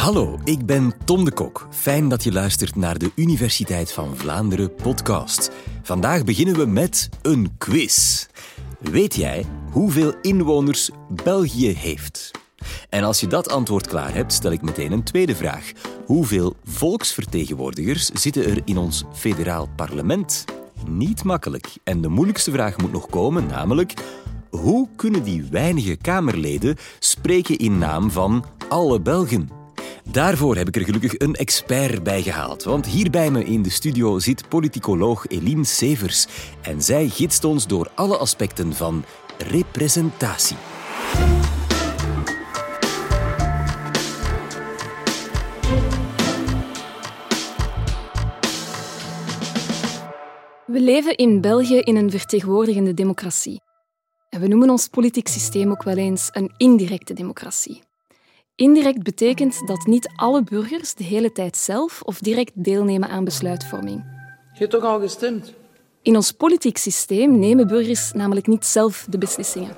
Hallo, 0.00 0.38
ik 0.44 0.66
ben 0.66 0.92
Tom 1.04 1.24
de 1.24 1.32
Kok. 1.32 1.66
Fijn 1.70 2.08
dat 2.08 2.24
je 2.24 2.32
luistert 2.32 2.76
naar 2.76 2.98
de 2.98 3.10
Universiteit 3.14 3.92
van 3.92 4.16
Vlaanderen 4.16 4.74
podcast. 4.74 5.50
Vandaag 5.82 6.24
beginnen 6.24 6.54
we 6.54 6.66
met 6.66 7.08
een 7.22 7.54
quiz. 7.58 8.26
Weet 8.78 9.14
jij 9.14 9.46
hoeveel 9.70 10.14
inwoners 10.22 10.90
België 11.24 11.68
heeft? 11.68 12.30
En 12.88 13.04
als 13.04 13.20
je 13.20 13.26
dat 13.26 13.50
antwoord 13.50 13.86
klaar 13.86 14.14
hebt, 14.14 14.32
stel 14.32 14.52
ik 14.52 14.62
meteen 14.62 14.92
een 14.92 15.02
tweede 15.02 15.34
vraag. 15.34 15.72
Hoeveel 16.06 16.56
volksvertegenwoordigers 16.64 18.06
zitten 18.06 18.44
er 18.44 18.62
in 18.64 18.78
ons 18.78 19.04
federaal 19.12 19.68
parlement? 19.76 20.44
Niet 20.88 21.24
makkelijk. 21.24 21.68
En 21.84 22.00
de 22.00 22.08
moeilijkste 22.08 22.50
vraag 22.50 22.76
moet 22.76 22.92
nog 22.92 23.06
komen, 23.06 23.46
namelijk... 23.46 23.94
Hoe 24.50 24.88
kunnen 24.96 25.22
die 25.22 25.44
weinige 25.50 25.96
Kamerleden 25.96 26.76
spreken 26.98 27.56
in 27.56 27.78
naam 27.78 28.10
van 28.10 28.44
alle 28.68 29.00
Belgen? 29.00 29.59
Daarvoor 30.12 30.56
heb 30.56 30.68
ik 30.68 30.76
er 30.76 30.84
gelukkig 30.84 31.18
een 31.18 31.34
expert 31.34 32.02
bij 32.02 32.22
gehaald. 32.22 32.62
Want 32.62 32.86
hier 32.86 33.10
bij 33.10 33.30
me 33.30 33.44
in 33.44 33.62
de 33.62 33.70
studio 33.70 34.18
zit 34.18 34.48
politicoloog 34.48 35.26
Eline 35.26 35.64
Severs. 35.64 36.26
En 36.62 36.82
zij 36.82 37.08
gidst 37.08 37.44
ons 37.44 37.66
door 37.66 37.90
alle 37.94 38.16
aspecten 38.16 38.72
van 38.72 39.04
representatie. 39.38 40.56
We 50.66 50.80
leven 50.80 51.16
in 51.16 51.40
België 51.40 51.78
in 51.78 51.96
een 51.96 52.10
vertegenwoordigende 52.10 52.94
democratie. 52.94 53.60
En 54.28 54.40
we 54.40 54.48
noemen 54.48 54.70
ons 54.70 54.88
politiek 54.88 55.28
systeem 55.28 55.70
ook 55.70 55.82
wel 55.82 55.96
eens 55.96 56.28
een 56.32 56.54
indirecte 56.56 57.14
democratie. 57.14 57.89
Indirect 58.60 59.02
betekent 59.02 59.66
dat 59.66 59.86
niet 59.86 60.08
alle 60.16 60.42
burgers 60.42 60.94
de 60.94 61.04
hele 61.04 61.32
tijd 61.32 61.56
zelf 61.56 62.02
of 62.02 62.18
direct 62.18 62.52
deelnemen 62.54 63.08
aan 63.08 63.24
besluitvorming. 63.24 64.04
Je 64.52 64.58
hebt 64.58 64.70
toch 64.70 64.84
al 64.84 65.00
gestemd? 65.00 65.52
In 66.02 66.16
ons 66.16 66.32
politiek 66.32 66.76
systeem 66.76 67.38
nemen 67.38 67.66
burgers 67.66 68.12
namelijk 68.12 68.46
niet 68.46 68.64
zelf 68.64 69.06
de 69.08 69.18
beslissingen. 69.18 69.76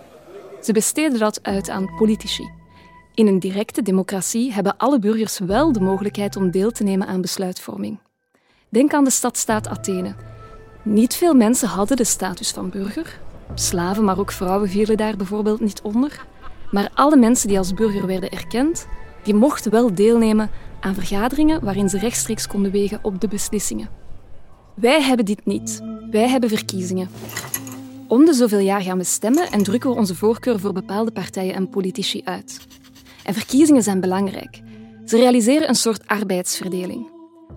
Ze 0.63 0.73
besteden 0.73 1.19
dat 1.19 1.43
uit 1.43 1.69
aan 1.69 1.95
politici. 1.99 2.51
In 3.15 3.27
een 3.27 3.39
directe 3.39 3.83
democratie 3.83 4.53
hebben 4.53 4.77
alle 4.77 4.99
burgers 4.99 5.39
wel 5.39 5.73
de 5.73 5.81
mogelijkheid 5.81 6.37
om 6.37 6.51
deel 6.51 6.71
te 6.71 6.83
nemen 6.83 7.07
aan 7.07 7.21
besluitvorming. 7.21 7.99
Denk 8.69 8.95
aan 8.95 9.05
de 9.05 9.11
stadstaat 9.11 9.69
Athene. 9.69 10.15
Niet 10.83 11.15
veel 11.15 11.35
mensen 11.35 11.69
hadden 11.69 11.97
de 11.97 12.05
status 12.05 12.51
van 12.51 12.71
burger. 12.71 13.21
Slaven, 13.55 14.05
maar 14.05 14.19
ook 14.19 14.33
vrouwen 14.33 14.69
vielen 14.69 14.97
daar 14.97 15.17
bijvoorbeeld 15.17 15.61
niet 15.61 15.83
onder. 15.83 16.31
Maar 16.73 16.91
alle 16.95 17.17
mensen 17.17 17.49
die 17.49 17.59
als 17.59 17.75
burger 17.75 18.07
werden 18.07 18.31
erkend, 18.31 18.87
die 19.23 19.35
mochten 19.35 19.71
wel 19.71 19.95
deelnemen 19.95 20.51
aan 20.81 20.95
vergaderingen 20.95 21.65
waarin 21.65 21.89
ze 21.89 21.99
rechtstreeks 21.99 22.47
konden 22.47 22.73
wegen 22.73 22.99
op 23.03 23.21
de 23.21 23.29
beslissingen. 23.29 23.89
Wij 24.75 25.03
hebben 25.03 25.25
dit 25.25 25.47
niet. 25.47 25.81
Wij 26.11 26.29
hebben 26.29 26.49
verkiezingen. 26.49 27.09
Om 28.09 28.25
de 28.25 28.33
zoveel 28.33 28.59
jaar 28.59 28.81
gaan 28.81 28.99
we 28.99 29.05
stemmen 29.05 29.51
en 29.51 29.63
drukken 29.63 29.91
we 29.91 29.97
onze 29.97 30.15
voorkeur 30.15 30.61
voor 30.61 30.73
bepaalde 30.73 31.11
partijen 31.11 31.55
en 31.55 31.69
politici 31.69 32.23
uit. 32.25 32.67
En 33.25 33.35
verkiezingen 33.35 33.83
zijn 33.83 34.01
belangrijk. 34.01 34.61
Ze 35.05 35.17
realiseren 35.17 35.69
een 35.69 35.75
soort 35.75 36.07
arbeidsverdeling. 36.07 37.11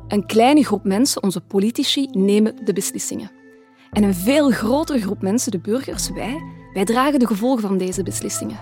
Een 0.08 0.26
kleine 0.26 0.64
groep 0.64 0.84
mensen, 0.84 1.24
onze 1.24 1.42
politici, 1.42 2.08
nemen 2.12 2.66
de 2.66 2.74
beslissingen. 2.74 3.32
En 3.92 4.04
een 4.04 4.16
veel 4.16 4.52
grotere 4.52 5.00
groep 5.00 5.22
mensen, 5.22 5.52
de 5.52 5.60
burgers, 5.60 6.10
wij, 6.10 6.42
wij 6.74 6.86
dragen 6.86 7.20
de 7.20 7.28
gevolgen 7.28 7.62
van 7.62 7.78
deze 7.78 8.04
beslissingen. 8.04 8.58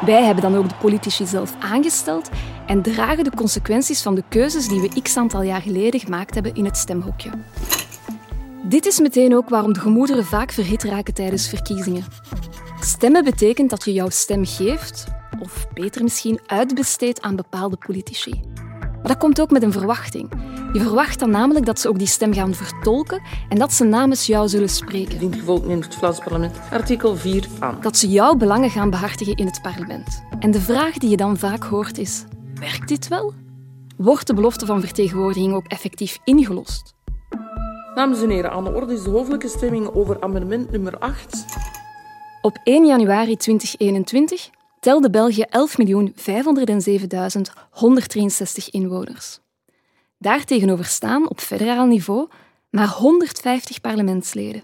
Wij 0.00 0.22
hebben 0.24 0.42
dan 0.42 0.56
ook 0.56 0.68
de 0.68 0.74
politici 0.74 1.26
zelf 1.26 1.54
aangesteld 1.60 2.30
en 2.66 2.82
dragen 2.82 3.24
de 3.24 3.30
consequenties 3.36 4.02
van 4.02 4.14
de 4.14 4.24
keuzes 4.28 4.68
die 4.68 4.80
we 4.80 5.02
x 5.02 5.16
aantal 5.16 5.42
jaar 5.42 5.62
geleden 5.62 6.00
gemaakt 6.00 6.34
hebben 6.34 6.54
in 6.54 6.64
het 6.64 6.76
stemhokje. 6.76 7.30
Dit 8.64 8.86
is 8.86 9.00
meteen 9.00 9.36
ook 9.36 9.48
waarom 9.48 9.72
de 9.72 9.80
gemoederen 9.80 10.24
vaak 10.24 10.52
verhit 10.52 10.82
raken 10.82 11.14
tijdens 11.14 11.48
verkiezingen. 11.48 12.04
Stemmen 12.80 13.24
betekent 13.24 13.70
dat 13.70 13.84
je 13.84 13.92
jouw 13.92 14.08
stem 14.08 14.46
geeft, 14.46 15.04
of 15.40 15.66
beter 15.72 16.02
misschien 16.02 16.40
uitbesteedt 16.46 17.20
aan 17.20 17.36
bepaalde 17.36 17.76
politici. 17.76 18.40
Maar 19.04 19.12
dat 19.12 19.22
komt 19.22 19.40
ook 19.40 19.50
met 19.50 19.62
een 19.62 19.72
verwachting. 19.72 20.30
Je 20.72 20.80
verwacht 20.80 21.18
dan 21.18 21.30
namelijk 21.30 21.66
dat 21.66 21.80
ze 21.80 21.88
ook 21.88 21.98
die 21.98 22.06
stem 22.06 22.32
gaan 22.32 22.54
vertolken 22.54 23.22
en 23.48 23.58
dat 23.58 23.72
ze 23.72 23.84
namens 23.84 24.26
jou 24.26 24.48
zullen 24.48 24.68
spreken. 24.68 25.18
Dient 25.18 25.34
gevolg 25.34 25.64
in 25.64 25.80
het 25.80 25.94
Vlaams 25.94 26.18
parlement. 26.18 26.56
Artikel 26.70 27.16
4 27.16 27.46
aan. 27.58 27.78
Dat 27.80 27.96
ze 27.96 28.08
jouw 28.08 28.34
belangen 28.34 28.70
gaan 28.70 28.90
behartigen 28.90 29.36
in 29.36 29.46
het 29.46 29.62
parlement. 29.62 30.22
En 30.38 30.50
de 30.50 30.60
vraag 30.60 30.92
die 30.92 31.10
je 31.10 31.16
dan 31.16 31.36
vaak 31.36 31.62
hoort 31.62 31.98
is: 31.98 32.24
werkt 32.54 32.88
dit 32.88 33.08
wel? 33.08 33.32
Wordt 33.96 34.26
de 34.26 34.34
belofte 34.34 34.66
van 34.66 34.80
vertegenwoordiging 34.80 35.54
ook 35.54 35.66
effectief 35.66 36.18
ingelost? 36.24 36.94
Dames 37.94 38.22
en 38.22 38.30
heren, 38.30 38.50
aan 38.50 38.64
de 38.64 38.72
orde 38.72 38.92
is 38.92 39.02
de 39.02 39.10
hoofdelijke 39.10 39.48
stemming 39.48 39.88
over 39.94 40.20
amendement 40.20 40.70
nummer 40.70 40.98
8. 40.98 41.44
Op 42.40 42.60
1 42.62 42.86
januari 42.86 43.36
2021 43.36 44.50
telde 44.84 45.10
België 45.10 45.44
11.507.163 45.44 45.50
inwoners. 48.70 49.40
Daartegenover 50.18 50.84
staan 50.84 51.28
op 51.28 51.40
federaal 51.40 51.86
niveau 51.86 52.28
maar 52.70 52.88
150 52.88 53.80
parlementsleden. 53.80 54.62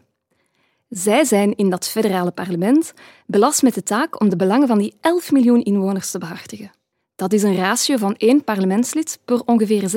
Zij 0.89 1.25
zijn 1.25 1.57
in 1.57 1.71
dat 1.71 1.89
federale 1.89 2.31
parlement 2.31 2.93
belast 3.27 3.63
met 3.63 3.75
de 3.75 3.83
taak 3.83 4.21
om 4.21 4.29
de 4.29 4.37
belangen 4.37 4.69
van 4.69 4.79
die 4.79 4.95
11 5.01 5.33
miljoen 5.33 5.63
inwoners 5.63 6.11
te 6.11 6.19
behartigen. 6.19 6.71
Dat 7.17 7.33
is 7.33 7.43
een 7.43 7.57
ratio 7.57 7.97
van 7.97 8.17
één 8.17 8.45
parlementslid 8.45 9.19
per 9.25 9.43
ongeveer 9.45 9.91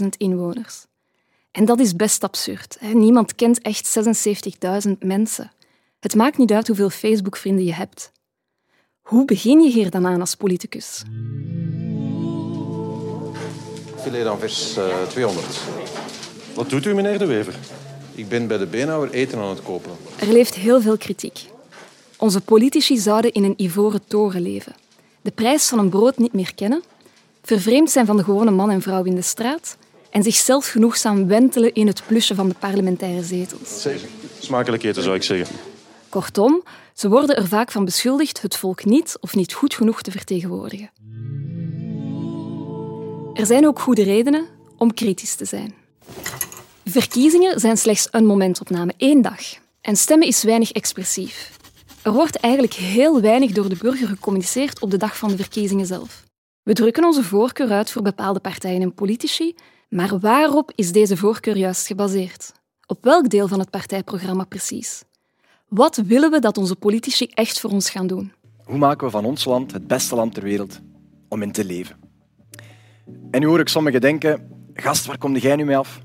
76.000 0.00 0.06
inwoners. 0.16 0.86
En 1.50 1.64
dat 1.64 1.80
is 1.80 1.96
best 1.96 2.24
absurd. 2.24 2.78
Niemand 2.92 3.34
kent 3.34 3.60
echt 3.60 3.98
76.000 4.86 4.92
mensen. 4.98 5.52
Het 6.00 6.14
maakt 6.14 6.38
niet 6.38 6.52
uit 6.52 6.66
hoeveel 6.66 6.90
Facebook-vrienden 6.90 7.64
je 7.64 7.74
hebt. 7.74 8.14
Hoe 9.06 9.24
begin 9.24 9.60
je 9.60 9.70
hier 9.70 9.90
dan 9.90 10.06
aan 10.06 10.20
als 10.20 10.34
politicus? 10.34 11.02
Filet 13.96 14.26
aan 14.26 14.38
vers 14.38 14.78
uh, 14.78 15.02
200. 15.08 15.46
Wat 16.54 16.70
doet 16.70 16.86
u, 16.86 16.94
meneer 16.94 17.18
De 17.18 17.26
Wever? 17.26 17.54
Ik 18.14 18.28
ben 18.28 18.46
bij 18.46 18.58
de 18.58 18.66
beenhouwer 18.66 19.10
eten 19.10 19.38
aan 19.38 19.48
het 19.48 19.62
kopen. 19.62 19.90
Er 20.18 20.32
leeft 20.32 20.54
heel 20.54 20.80
veel 20.80 20.96
kritiek. 20.96 21.48
Onze 22.16 22.40
politici 22.40 22.96
zouden 22.96 23.32
in 23.32 23.44
een 23.44 23.54
ivoren 23.56 24.00
toren 24.06 24.42
leven. 24.42 24.74
De 25.22 25.30
prijs 25.30 25.66
van 25.66 25.78
een 25.78 25.88
brood 25.88 26.18
niet 26.18 26.32
meer 26.32 26.54
kennen, 26.54 26.82
vervreemd 27.42 27.90
zijn 27.90 28.06
van 28.06 28.16
de 28.16 28.24
gewone 28.24 28.50
man 28.50 28.70
en 28.70 28.82
vrouw 28.82 29.04
in 29.04 29.14
de 29.14 29.22
straat 29.22 29.76
en 30.10 30.22
zichzelf 30.22 30.68
genoegzaam 30.68 31.26
wentelen 31.26 31.74
in 31.74 31.86
het 31.86 32.02
plusje 32.06 32.34
van 32.34 32.48
de 32.48 32.54
parlementaire 32.58 33.22
zetels. 33.22 33.86
Smakelijk 34.40 34.82
eten, 34.82 35.02
zou 35.02 35.16
ik 35.16 35.22
zeggen. 35.22 35.75
Kortom, 36.16 36.62
ze 36.94 37.08
worden 37.08 37.36
er 37.36 37.46
vaak 37.46 37.70
van 37.70 37.84
beschuldigd 37.84 38.42
het 38.42 38.56
volk 38.56 38.84
niet 38.84 39.16
of 39.20 39.34
niet 39.34 39.52
goed 39.52 39.74
genoeg 39.74 40.02
te 40.02 40.10
vertegenwoordigen. 40.10 40.90
Er 43.34 43.46
zijn 43.46 43.66
ook 43.66 43.78
goede 43.78 44.02
redenen 44.02 44.46
om 44.76 44.94
kritisch 44.94 45.34
te 45.34 45.44
zijn. 45.44 45.74
Verkiezingen 46.84 47.60
zijn 47.60 47.76
slechts 47.76 48.08
een 48.10 48.26
momentopname, 48.26 48.94
één 48.96 49.22
dag. 49.22 49.40
En 49.80 49.96
stemmen 49.96 50.26
is 50.26 50.42
weinig 50.42 50.72
expressief. 50.72 51.58
Er 52.02 52.12
wordt 52.12 52.36
eigenlijk 52.36 52.74
heel 52.74 53.20
weinig 53.20 53.52
door 53.52 53.68
de 53.68 53.76
burger 53.76 54.08
gecommuniceerd 54.08 54.80
op 54.80 54.90
de 54.90 54.96
dag 54.96 55.16
van 55.16 55.28
de 55.28 55.36
verkiezingen 55.36 55.86
zelf. 55.86 56.24
We 56.62 56.72
drukken 56.72 57.04
onze 57.04 57.24
voorkeur 57.24 57.70
uit 57.70 57.90
voor 57.90 58.02
bepaalde 58.02 58.40
partijen 58.40 58.82
en 58.82 58.94
politici, 58.94 59.54
maar 59.88 60.18
waarop 60.18 60.72
is 60.74 60.92
deze 60.92 61.16
voorkeur 61.16 61.56
juist 61.56 61.86
gebaseerd? 61.86 62.52
Op 62.86 63.04
welk 63.04 63.28
deel 63.28 63.48
van 63.48 63.58
het 63.58 63.70
partijprogramma 63.70 64.44
precies? 64.44 65.04
Wat 65.68 65.96
willen 65.96 66.30
we 66.30 66.38
dat 66.38 66.58
onze 66.58 66.76
politici 66.76 67.26
echt 67.34 67.60
voor 67.60 67.70
ons 67.70 67.90
gaan 67.90 68.06
doen? 68.06 68.32
Hoe 68.64 68.78
maken 68.78 69.06
we 69.06 69.12
van 69.12 69.24
ons 69.24 69.44
land 69.44 69.72
het 69.72 69.86
beste 69.86 70.14
land 70.14 70.34
ter 70.34 70.42
wereld 70.42 70.80
om 71.28 71.42
in 71.42 71.52
te 71.52 71.64
leven? 71.64 71.96
En 73.30 73.40
nu 73.40 73.46
hoor 73.46 73.60
ik 73.60 73.68
sommigen 73.68 74.00
denken, 74.00 74.50
gast, 74.74 75.06
waar 75.06 75.18
kom 75.18 75.36
jij 75.36 75.56
nu 75.56 75.64
mee 75.64 75.76
af? 75.76 76.00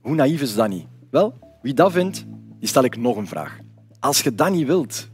Hoe 0.00 0.14
naïef 0.14 0.40
is 0.40 0.54
dat 0.54 0.68
niet? 0.68 0.86
Wel, 1.10 1.34
wie 1.62 1.74
dat 1.74 1.92
vindt, 1.92 2.24
die 2.58 2.68
stel 2.68 2.84
ik 2.84 2.96
nog 2.96 3.16
een 3.16 3.26
vraag. 3.26 3.58
Als 4.00 4.20
je 4.20 4.34
dat 4.34 4.50
niet 4.50 4.66
wilt, 4.66 5.08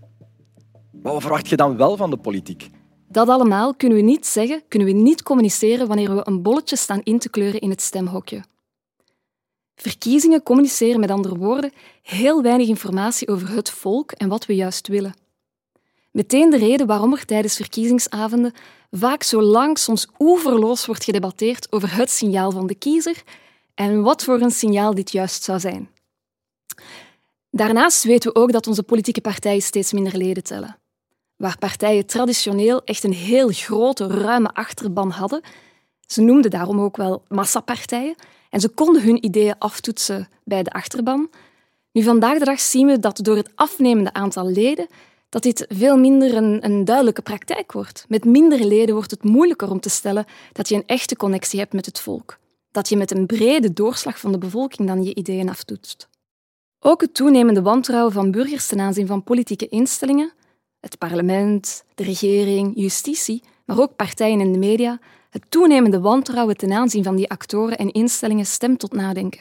wat 0.92 1.20
verwacht 1.20 1.49
je 1.49 1.56
dan 1.56 1.76
wel 1.76 1.96
van 1.96 2.10
de 2.10 2.16
politiek? 2.16 2.70
Dat 3.08 3.28
allemaal 3.28 3.75
kunnen 3.75 3.99
we 3.99 4.04
niet 4.04 4.26
zeggen, 4.26 4.62
kunnen 4.69 4.88
we 4.88 4.94
niet 4.94 5.22
communiceren 5.22 5.87
wanneer 5.87 6.14
we 6.14 6.20
een 6.25 6.42
bolletje 6.42 6.76
staan 6.76 7.00
in 7.02 7.19
te 7.19 7.31
kleuren 7.31 7.60
in 7.60 7.70
het 7.70 7.82
stemhokje. 7.82 8.44
Verkiezingen 9.76 10.43
communiceren 10.43 11.00
met 11.00 11.11
andere 11.11 11.37
woorden 11.37 11.73
heel 12.02 12.43
weinig 12.43 12.69
informatie 12.69 13.28
over 13.28 13.49
het 13.49 13.70
volk 13.70 14.12
en 14.12 14.28
wat 14.28 14.46
we 14.46 14.55
juist 14.55 14.88
willen. 14.88 15.14
Meteen 16.11 16.50
de 16.50 16.56
reden 16.56 16.87
waarom 16.87 17.12
er 17.12 17.25
tijdens 17.25 17.56
verkiezingsavonden 17.56 18.52
vaak 18.90 19.23
zo 19.23 19.43
lang, 19.43 19.78
soms 19.78 20.08
oeverloos 20.19 20.87
wordt 20.87 21.05
gedebatteerd 21.05 21.73
over 21.73 21.96
het 21.96 22.11
signaal 22.11 22.50
van 22.50 22.67
de 22.67 22.75
kiezer 22.75 23.23
en 23.75 24.02
wat 24.02 24.25
voor 24.25 24.40
een 24.40 24.50
signaal 24.50 24.94
dit 24.94 25.12
juist 25.12 25.43
zou 25.43 25.61
zijn. 25.61 25.90
Daarnaast 27.50 28.05
weten 28.05 28.32
we 28.32 28.38
ook 28.38 28.52
dat 28.52 28.67
onze 28.67 28.82
politieke 28.82 29.20
partijen 29.20 29.62
steeds 29.62 29.93
minder 29.93 30.17
leden 30.17 30.43
tellen. 30.43 30.78
Waar 31.37 31.58
partijen 31.58 32.06
traditioneel 32.06 32.84
echt 32.84 33.05
een 33.05 33.12
heel 33.12 33.49
grote, 33.49 34.06
ruime 34.06 34.49
achterban 34.52 35.11
hadden, 35.11 35.43
Ze 36.06 36.20
noemden 36.20 36.50
daarom 36.50 36.81
ook 36.81 36.96
wel 36.96 37.23
massapartijen 37.28 38.14
en 38.50 38.60
ze 38.60 38.69
konden 38.69 39.02
hun 39.02 39.25
ideeën 39.25 39.58
aftoetsen 39.58 40.28
bij 40.44 40.62
de 40.62 40.70
achterban. 40.70 41.31
Nu, 41.93 42.02
vandaag 42.02 42.38
de 42.38 42.44
dag 42.44 42.60
zien 42.60 42.87
we 42.87 42.98
dat 42.98 43.19
door 43.22 43.37
het 43.37 43.50
afnemende 43.54 44.12
aantal 44.12 44.50
leden 44.50 44.87
dat 45.28 45.43
dit 45.43 45.66
veel 45.69 45.96
minder 45.96 46.37
een, 46.37 46.64
een 46.64 46.84
duidelijke 46.84 47.22
praktijk 47.22 47.72
wordt. 47.72 48.04
Met 48.08 48.25
minder 48.25 48.64
leden 48.64 48.94
wordt 48.94 49.10
het 49.10 49.25
moeilijker 49.25 49.70
om 49.70 49.81
te 49.81 49.88
stellen 49.88 50.25
dat 50.52 50.69
je 50.69 50.75
een 50.75 50.87
echte 50.87 51.16
connectie 51.16 51.58
hebt 51.58 51.72
met 51.72 51.87
het 51.87 52.00
volk. 52.00 52.38
Dat 52.70 52.88
je 52.88 52.96
met 52.96 53.10
een 53.10 53.26
brede 53.26 53.72
doorslag 53.72 54.20
van 54.20 54.32
de 54.32 54.38
bevolking 54.38 54.88
dan 54.88 55.02
je 55.02 55.14
ideeën 55.14 55.49
aftoetst. 55.49 56.08
Ook 56.81 57.00
het 57.00 57.14
toenemende 57.14 57.62
wantrouwen 57.62 58.12
van 58.12 58.31
burgers 58.31 58.66
ten 58.66 58.81
aanzien 58.81 59.06
van 59.06 59.25
politieke 59.25 59.69
instellingen, 59.69 60.32
het 60.81 60.99
parlement, 60.99 61.84
de 61.94 62.04
regering, 62.04 62.72
justitie, 62.75 63.42
maar 63.64 63.81
ook 63.81 63.96
partijen 63.96 64.40
en 64.40 64.52
de 64.52 64.58
media, 64.58 64.99
het 65.37 65.50
toenemende 65.50 66.00
wantrouwen 66.00 66.56
ten 66.56 66.73
aanzien 66.73 67.05
van 67.05 67.17
die 67.17 67.31
actoren 67.31 67.79
en 67.79 67.93
instellingen 67.93 68.47
stemt 68.47 68.79
tot 68.79 68.93
nadenken. 68.93 69.41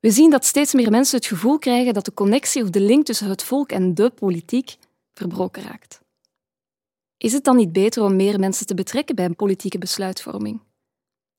We 0.00 0.10
zien 0.10 0.30
dat 0.30 0.44
steeds 0.44 0.72
meer 0.72 0.90
mensen 0.90 1.16
het 1.16 1.26
gevoel 1.26 1.58
krijgen 1.58 1.94
dat 1.94 2.04
de 2.04 2.14
connectie 2.14 2.62
of 2.62 2.70
de 2.70 2.80
link 2.80 3.04
tussen 3.04 3.28
het 3.28 3.42
volk 3.42 3.72
en 3.72 3.94
de 3.94 4.10
politiek 4.10 4.76
verbroken 5.14 5.62
raakt. 5.62 6.00
Is 7.16 7.32
het 7.32 7.44
dan 7.44 7.56
niet 7.56 7.72
beter 7.72 8.02
om 8.02 8.16
meer 8.16 8.38
mensen 8.38 8.66
te 8.66 8.74
betrekken 8.74 9.14
bij 9.14 9.24
een 9.24 9.36
politieke 9.36 9.78
besluitvorming? 9.78 10.60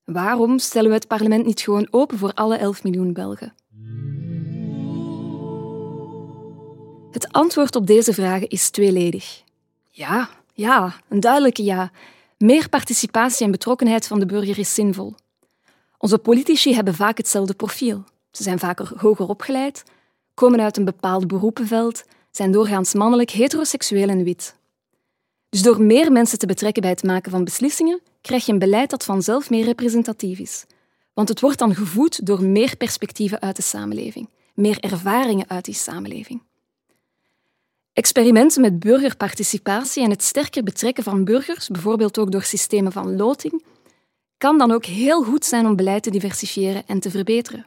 Waarom 0.04 0.58
stellen 0.58 0.88
we 0.88 0.94
het 0.94 1.06
parlement 1.06 1.46
niet 1.46 1.60
gewoon 1.60 1.88
open 1.90 2.18
voor 2.18 2.32
alle 2.32 2.56
11 2.56 2.82
miljoen 2.82 3.12
Belgen? 3.12 3.54
Het 7.10 7.32
antwoord 7.32 7.76
op 7.76 7.86
deze 7.86 8.12
vragen 8.12 8.48
is 8.48 8.70
tweeledig. 8.70 9.42
Ja, 9.90 10.28
ja, 10.52 10.94
een 11.08 11.20
duidelijke 11.20 11.64
ja. 11.64 11.90
Meer 12.44 12.68
participatie 12.68 13.44
en 13.44 13.50
betrokkenheid 13.50 14.06
van 14.06 14.18
de 14.18 14.26
burger 14.26 14.58
is 14.58 14.74
zinvol. 14.74 15.14
Onze 15.98 16.18
politici 16.18 16.74
hebben 16.74 16.94
vaak 16.94 17.16
hetzelfde 17.16 17.54
profiel. 17.54 18.04
Ze 18.30 18.42
zijn 18.42 18.58
vaker 18.58 18.92
hoger 18.96 19.28
opgeleid, 19.28 19.82
komen 20.34 20.60
uit 20.60 20.76
een 20.76 20.84
bepaald 20.84 21.26
beroepenveld, 21.26 22.04
zijn 22.30 22.50
doorgaans 22.50 22.94
mannelijk, 22.94 23.30
heteroseksueel 23.30 24.08
en 24.08 24.24
wit. 24.24 24.56
Dus 25.48 25.62
door 25.62 25.82
meer 25.82 26.12
mensen 26.12 26.38
te 26.38 26.46
betrekken 26.46 26.82
bij 26.82 26.90
het 26.90 27.02
maken 27.02 27.30
van 27.30 27.44
beslissingen, 27.44 28.00
krijg 28.20 28.46
je 28.46 28.52
een 28.52 28.58
beleid 28.58 28.90
dat 28.90 29.04
vanzelf 29.04 29.50
meer 29.50 29.64
representatief 29.64 30.38
is. 30.38 30.64
Want 31.14 31.28
het 31.28 31.40
wordt 31.40 31.58
dan 31.58 31.74
gevoed 31.74 32.26
door 32.26 32.42
meer 32.42 32.76
perspectieven 32.76 33.40
uit 33.40 33.56
de 33.56 33.62
samenleving, 33.62 34.28
meer 34.54 34.78
ervaringen 34.80 35.48
uit 35.48 35.64
die 35.64 35.74
samenleving. 35.74 36.42
Experimenten 37.94 38.60
met 38.60 38.78
burgerparticipatie 38.78 40.02
en 40.02 40.10
het 40.10 40.22
sterker 40.22 40.62
betrekken 40.62 41.04
van 41.04 41.24
burgers, 41.24 41.68
bijvoorbeeld 41.68 42.18
ook 42.18 42.32
door 42.32 42.42
systemen 42.42 42.92
van 42.92 43.16
loting, 43.16 43.64
kan 44.36 44.58
dan 44.58 44.70
ook 44.70 44.84
heel 44.84 45.22
goed 45.22 45.44
zijn 45.44 45.66
om 45.66 45.76
beleid 45.76 46.02
te 46.02 46.10
diversifiëren 46.10 46.86
en 46.86 47.00
te 47.00 47.10
verbeteren. 47.10 47.66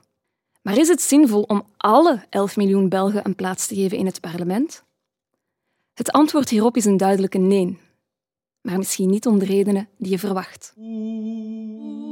Maar 0.61 0.77
is 0.77 0.87
het 0.87 1.01
zinvol 1.01 1.41
om 1.41 1.65
alle 1.77 2.25
11 2.29 2.55
miljoen 2.55 2.89
Belgen 2.89 3.25
een 3.25 3.35
plaats 3.35 3.67
te 3.67 3.75
geven 3.75 3.97
in 3.97 4.05
het 4.05 4.21
parlement? 4.21 4.83
Het 5.93 6.11
antwoord 6.11 6.49
hierop 6.49 6.75
is 6.77 6.85
een 6.85 6.97
duidelijke 6.97 7.37
nee. 7.37 7.77
Maar 8.61 8.77
misschien 8.77 9.09
niet 9.09 9.25
om 9.25 9.39
de 9.39 9.45
redenen 9.45 9.89
die 9.97 10.11
je 10.11 10.19
verwacht. 10.19 10.73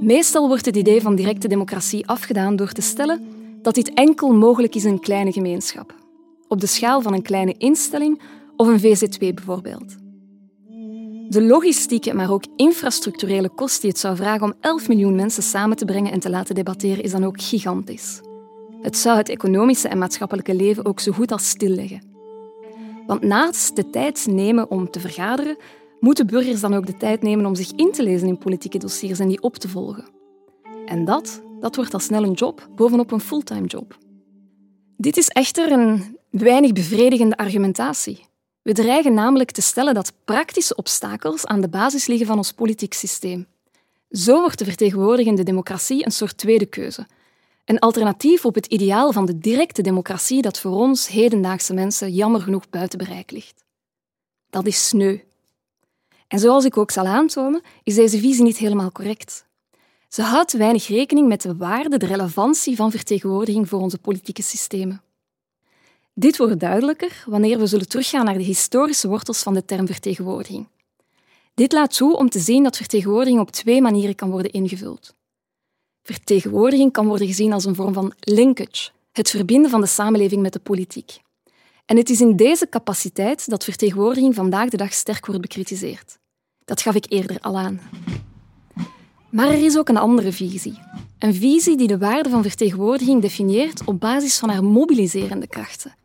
Meestal 0.01 0.47
wordt 0.47 0.65
het 0.65 0.75
idee 0.75 1.01
van 1.01 1.15
directe 1.15 1.47
democratie 1.47 2.07
afgedaan 2.07 2.55
door 2.55 2.71
te 2.71 2.81
stellen 2.81 3.27
dat 3.61 3.75
dit 3.75 3.93
enkel 3.93 4.33
mogelijk 4.33 4.75
is 4.75 4.85
in 4.85 4.99
kleine 4.99 5.31
gemeenschap, 5.31 6.04
op 6.47 6.59
de 6.59 6.67
schaal 6.67 7.01
van 7.01 7.13
een 7.13 7.21
kleine 7.21 7.55
instelling 7.57 8.21
of 8.55 8.67
een 8.67 8.79
VZW 8.79 9.19
bijvoorbeeld. 9.19 9.95
De 11.27 11.41
logistieke, 11.41 12.13
maar 12.13 12.31
ook 12.31 12.43
infrastructurele 12.55 13.49
kost 13.49 13.81
die 13.81 13.89
het 13.89 13.99
zou 13.99 14.15
vragen 14.15 14.43
om 14.43 14.53
11 14.59 14.87
miljoen 14.87 15.15
mensen 15.15 15.43
samen 15.43 15.77
te 15.77 15.85
brengen 15.85 16.11
en 16.11 16.19
te 16.19 16.29
laten 16.29 16.55
debatteren, 16.55 17.03
is 17.03 17.11
dan 17.11 17.23
ook 17.23 17.41
gigantisch. 17.41 18.21
Het 18.81 18.97
zou 18.97 19.17
het 19.17 19.29
economische 19.29 19.87
en 19.87 19.97
maatschappelijke 19.97 20.55
leven 20.55 20.85
ook 20.85 20.99
zo 20.99 21.11
goed 21.11 21.31
als 21.31 21.49
stilleggen. 21.49 22.01
Want 23.07 23.21
naast 23.21 23.75
de 23.75 23.89
tijd 23.89 24.27
nemen 24.29 24.69
om 24.69 24.89
te 24.89 24.99
vergaderen, 24.99 25.57
moeten 25.99 26.27
burgers 26.27 26.61
dan 26.61 26.73
ook 26.73 26.85
de 26.85 26.97
tijd 26.97 27.21
nemen 27.21 27.45
om 27.45 27.55
zich 27.55 27.71
in 27.71 27.91
te 27.91 28.03
lezen 28.03 28.27
in 28.27 28.37
politieke 28.37 28.77
dossiers 28.77 29.19
en 29.19 29.27
die 29.27 29.41
op 29.41 29.55
te 29.55 29.69
volgen. 29.69 30.05
En 30.85 31.05
dat, 31.05 31.41
dat 31.59 31.75
wordt 31.75 31.93
al 31.93 31.99
snel 31.99 32.23
een 32.23 32.33
job 32.33 32.67
bovenop 32.75 33.11
een 33.11 33.19
fulltime 33.19 33.67
job. 33.67 33.97
Dit 34.97 35.17
is 35.17 35.27
echter 35.27 35.71
een 35.71 36.17
weinig 36.41 36.73
bevredigende 36.73 37.37
argumentatie. 37.37 38.25
We 38.61 38.73
dreigen 38.73 39.13
namelijk 39.13 39.51
te 39.51 39.61
stellen 39.61 39.93
dat 39.93 40.13
praktische 40.25 40.75
obstakels 40.75 41.45
aan 41.45 41.61
de 41.61 41.67
basis 41.67 42.05
liggen 42.05 42.27
van 42.27 42.37
ons 42.37 42.51
politiek 42.51 42.93
systeem. 42.93 43.47
Zo 44.09 44.39
wordt 44.39 44.59
de 44.59 44.65
vertegenwoordigende 44.65 45.43
democratie 45.43 46.05
een 46.05 46.11
soort 46.11 46.37
tweede 46.37 46.65
keuze, 46.65 47.07
een 47.65 47.79
alternatief 47.79 48.45
op 48.45 48.55
het 48.55 48.65
ideaal 48.65 49.11
van 49.11 49.25
de 49.25 49.37
directe 49.37 49.81
democratie 49.81 50.41
dat 50.41 50.59
voor 50.59 50.71
ons 50.71 51.07
hedendaagse 51.07 51.73
mensen 51.73 52.13
jammer 52.13 52.41
genoeg 52.41 52.69
buiten 52.69 52.97
bereik 52.97 53.31
ligt. 53.31 53.63
Dat 54.49 54.65
is 54.65 54.87
sneu. 54.87 55.19
En 56.27 56.39
zoals 56.39 56.65
ik 56.65 56.77
ook 56.77 56.91
zal 56.91 57.05
aantonen, 57.05 57.61
is 57.83 57.95
deze 57.95 58.19
visie 58.19 58.43
niet 58.43 58.57
helemaal 58.57 58.91
correct. 58.91 59.45
Ze 60.09 60.21
houdt 60.21 60.53
weinig 60.53 60.87
rekening 60.87 61.27
met 61.27 61.41
de 61.41 61.55
waarde, 61.55 61.97
de 61.97 62.05
relevantie 62.05 62.75
van 62.75 62.91
vertegenwoordiging 62.91 63.69
voor 63.69 63.79
onze 63.79 63.97
politieke 63.97 64.41
systemen. 64.41 65.04
Dit 66.17 66.37
wordt 66.37 66.59
duidelijker 66.59 67.23
wanneer 67.27 67.57
we 67.57 67.65
zullen 67.65 67.87
teruggaan 67.87 68.25
naar 68.25 68.37
de 68.37 68.43
historische 68.43 69.07
wortels 69.07 69.43
van 69.43 69.53
de 69.53 69.65
term 69.65 69.87
vertegenwoordiging. 69.87 70.67
Dit 71.53 71.71
laat 71.71 71.95
toe 71.95 72.17
om 72.17 72.29
te 72.29 72.39
zien 72.39 72.63
dat 72.63 72.77
vertegenwoordiging 72.77 73.39
op 73.39 73.51
twee 73.51 73.81
manieren 73.81 74.15
kan 74.15 74.29
worden 74.29 74.51
ingevuld. 74.51 75.13
Vertegenwoordiging 76.03 76.91
kan 76.91 77.07
worden 77.07 77.27
gezien 77.27 77.53
als 77.53 77.65
een 77.65 77.75
vorm 77.75 77.93
van 77.93 78.13
linkage, 78.19 78.89
het 79.11 79.29
verbinden 79.29 79.71
van 79.71 79.81
de 79.81 79.87
samenleving 79.87 80.41
met 80.41 80.53
de 80.53 80.59
politiek. 80.59 81.19
En 81.85 81.97
het 81.97 82.09
is 82.09 82.21
in 82.21 82.35
deze 82.35 82.69
capaciteit 82.69 83.49
dat 83.49 83.63
vertegenwoordiging 83.63 84.35
vandaag 84.35 84.69
de 84.69 84.77
dag 84.77 84.93
sterk 84.93 85.25
wordt 85.25 85.41
bekritiseerd. 85.41 86.17
Dat 86.65 86.81
gaf 86.81 86.95
ik 86.95 87.05
eerder 87.11 87.39
al 87.41 87.57
aan. 87.57 87.81
Maar 89.29 89.47
er 89.47 89.63
is 89.63 89.77
ook 89.77 89.89
een 89.89 89.97
andere 89.97 90.31
visie. 90.31 90.79
Een 91.19 91.33
visie 91.33 91.77
die 91.77 91.87
de 91.87 91.97
waarde 91.97 92.29
van 92.29 92.41
vertegenwoordiging 92.41 93.21
definieert 93.21 93.85
op 93.85 93.99
basis 93.99 94.37
van 94.37 94.49
haar 94.49 94.63
mobiliserende 94.63 95.47
krachten. 95.47 95.95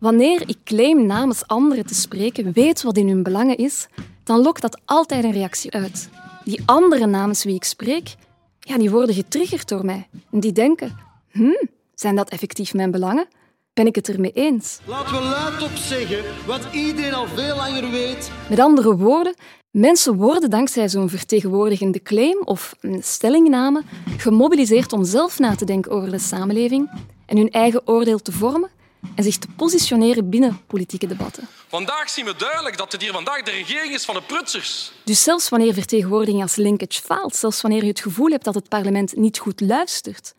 Wanneer 0.00 0.42
ik 0.46 0.56
claim 0.64 1.06
namens 1.06 1.46
anderen 1.46 1.86
te 1.86 1.94
spreken, 1.94 2.52
weet 2.52 2.82
wat 2.82 2.96
in 2.96 3.08
hun 3.08 3.22
belangen 3.22 3.56
is, 3.56 3.86
dan 4.24 4.42
lokt 4.42 4.62
dat 4.62 4.80
altijd 4.84 5.24
een 5.24 5.32
reactie 5.32 5.72
uit. 5.72 6.08
Die 6.44 6.62
anderen 6.66 7.10
namens 7.10 7.44
wie 7.44 7.54
ik 7.54 7.64
spreek, 7.64 8.14
ja, 8.60 8.78
die 8.78 8.90
worden 8.90 9.14
getriggerd 9.14 9.68
door 9.68 9.84
mij. 9.84 10.08
En 10.30 10.40
die 10.40 10.52
denken, 10.52 10.96
hm, 11.30 11.64
zijn 11.94 12.16
dat 12.16 12.30
effectief 12.30 12.74
mijn 12.74 12.90
belangen? 12.90 13.26
Ben 13.74 13.86
ik 13.86 13.94
het 13.94 14.08
ermee 14.08 14.32
eens? 14.32 14.78
Laten 14.84 15.12
we 15.12 15.22
luidop 15.22 15.76
zeggen 15.76 16.24
wat 16.46 16.68
iedereen 16.72 17.14
al 17.14 17.26
veel 17.26 17.56
langer 17.56 17.90
weet. 17.90 18.30
Met 18.48 18.60
andere 18.60 18.96
woorden, 18.96 19.34
mensen 19.70 20.14
worden 20.14 20.50
dankzij 20.50 20.88
zo'n 20.88 21.08
vertegenwoordigende 21.08 22.02
claim 22.02 22.42
of 22.44 22.74
een 22.80 23.02
stellingname 23.02 23.82
gemobiliseerd 24.16 24.92
om 24.92 25.04
zelf 25.04 25.38
na 25.38 25.54
te 25.54 25.64
denken 25.64 25.92
over 25.92 26.10
de 26.10 26.18
samenleving 26.18 26.90
en 27.26 27.36
hun 27.36 27.50
eigen 27.50 27.88
oordeel 27.88 28.18
te 28.18 28.32
vormen 28.32 28.70
en 29.14 29.24
zich 29.24 29.38
te 29.38 29.46
positioneren 29.56 30.30
binnen 30.30 30.60
politieke 30.66 31.06
debatten. 31.06 31.48
Vandaag 31.68 32.10
zien 32.10 32.24
we 32.24 32.34
duidelijk 32.36 32.76
dat 32.76 32.92
het 32.92 33.02
hier 33.02 33.12
vandaag 33.12 33.42
de 33.42 33.50
regering 33.50 33.94
is 33.94 34.04
van 34.04 34.14
de 34.14 34.22
prutsers. 34.22 34.92
Dus 35.04 35.22
zelfs 35.22 35.48
wanneer 35.48 35.74
vertegenwoordiging 35.74 36.42
als 36.42 36.56
linkage 36.56 37.00
faalt, 37.02 37.36
zelfs 37.36 37.60
wanneer 37.60 37.82
je 37.82 37.88
het 37.88 38.00
gevoel 38.00 38.30
hebt 38.30 38.44
dat 38.44 38.54
het 38.54 38.68
parlement 38.68 39.16
niet 39.16 39.38
goed 39.38 39.60
luistert, 39.60 40.34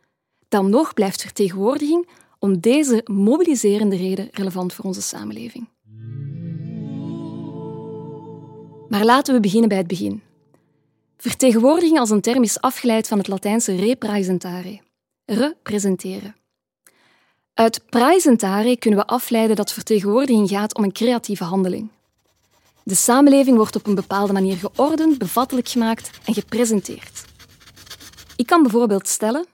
dan 0.49 0.69
nog 0.69 0.93
blijft 0.93 1.21
vertegenwoordiging 1.21 2.07
om 2.39 2.59
deze 2.59 3.01
mobiliserende 3.05 3.95
reden 3.95 4.29
relevant 4.31 4.73
voor 4.73 4.85
onze 4.85 5.01
samenleving. 5.01 5.69
Maar 8.89 9.05
laten 9.05 9.33
we 9.33 9.39
beginnen 9.39 9.69
bij 9.69 9.77
het 9.77 9.87
begin. 9.87 10.21
Vertegenwoordiging 11.17 11.99
als 11.99 12.09
een 12.09 12.21
term 12.21 12.43
is 12.43 12.61
afgeleid 12.61 13.07
van 13.07 13.17
het 13.17 13.27
Latijnse 13.27 13.75
representare, 13.75 14.81
representeren. 15.25 16.35
Uit 17.61 17.81
praesentare 17.89 18.77
kunnen 18.77 18.99
we 18.99 19.05
afleiden 19.05 19.55
dat 19.55 19.73
vertegenwoordiging 19.73 20.49
gaat 20.49 20.75
om 20.75 20.83
een 20.83 20.91
creatieve 20.91 21.43
handeling. 21.43 21.89
De 22.83 22.95
samenleving 22.95 23.57
wordt 23.57 23.75
op 23.75 23.87
een 23.87 23.95
bepaalde 23.95 24.33
manier 24.33 24.57
geordend, 24.57 25.17
bevattelijk 25.17 25.69
gemaakt 25.69 26.09
en 26.25 26.33
gepresenteerd. 26.33 27.25
Ik 28.35 28.45
kan 28.45 28.61
bijvoorbeeld 28.61 29.07
stellen, 29.07 29.45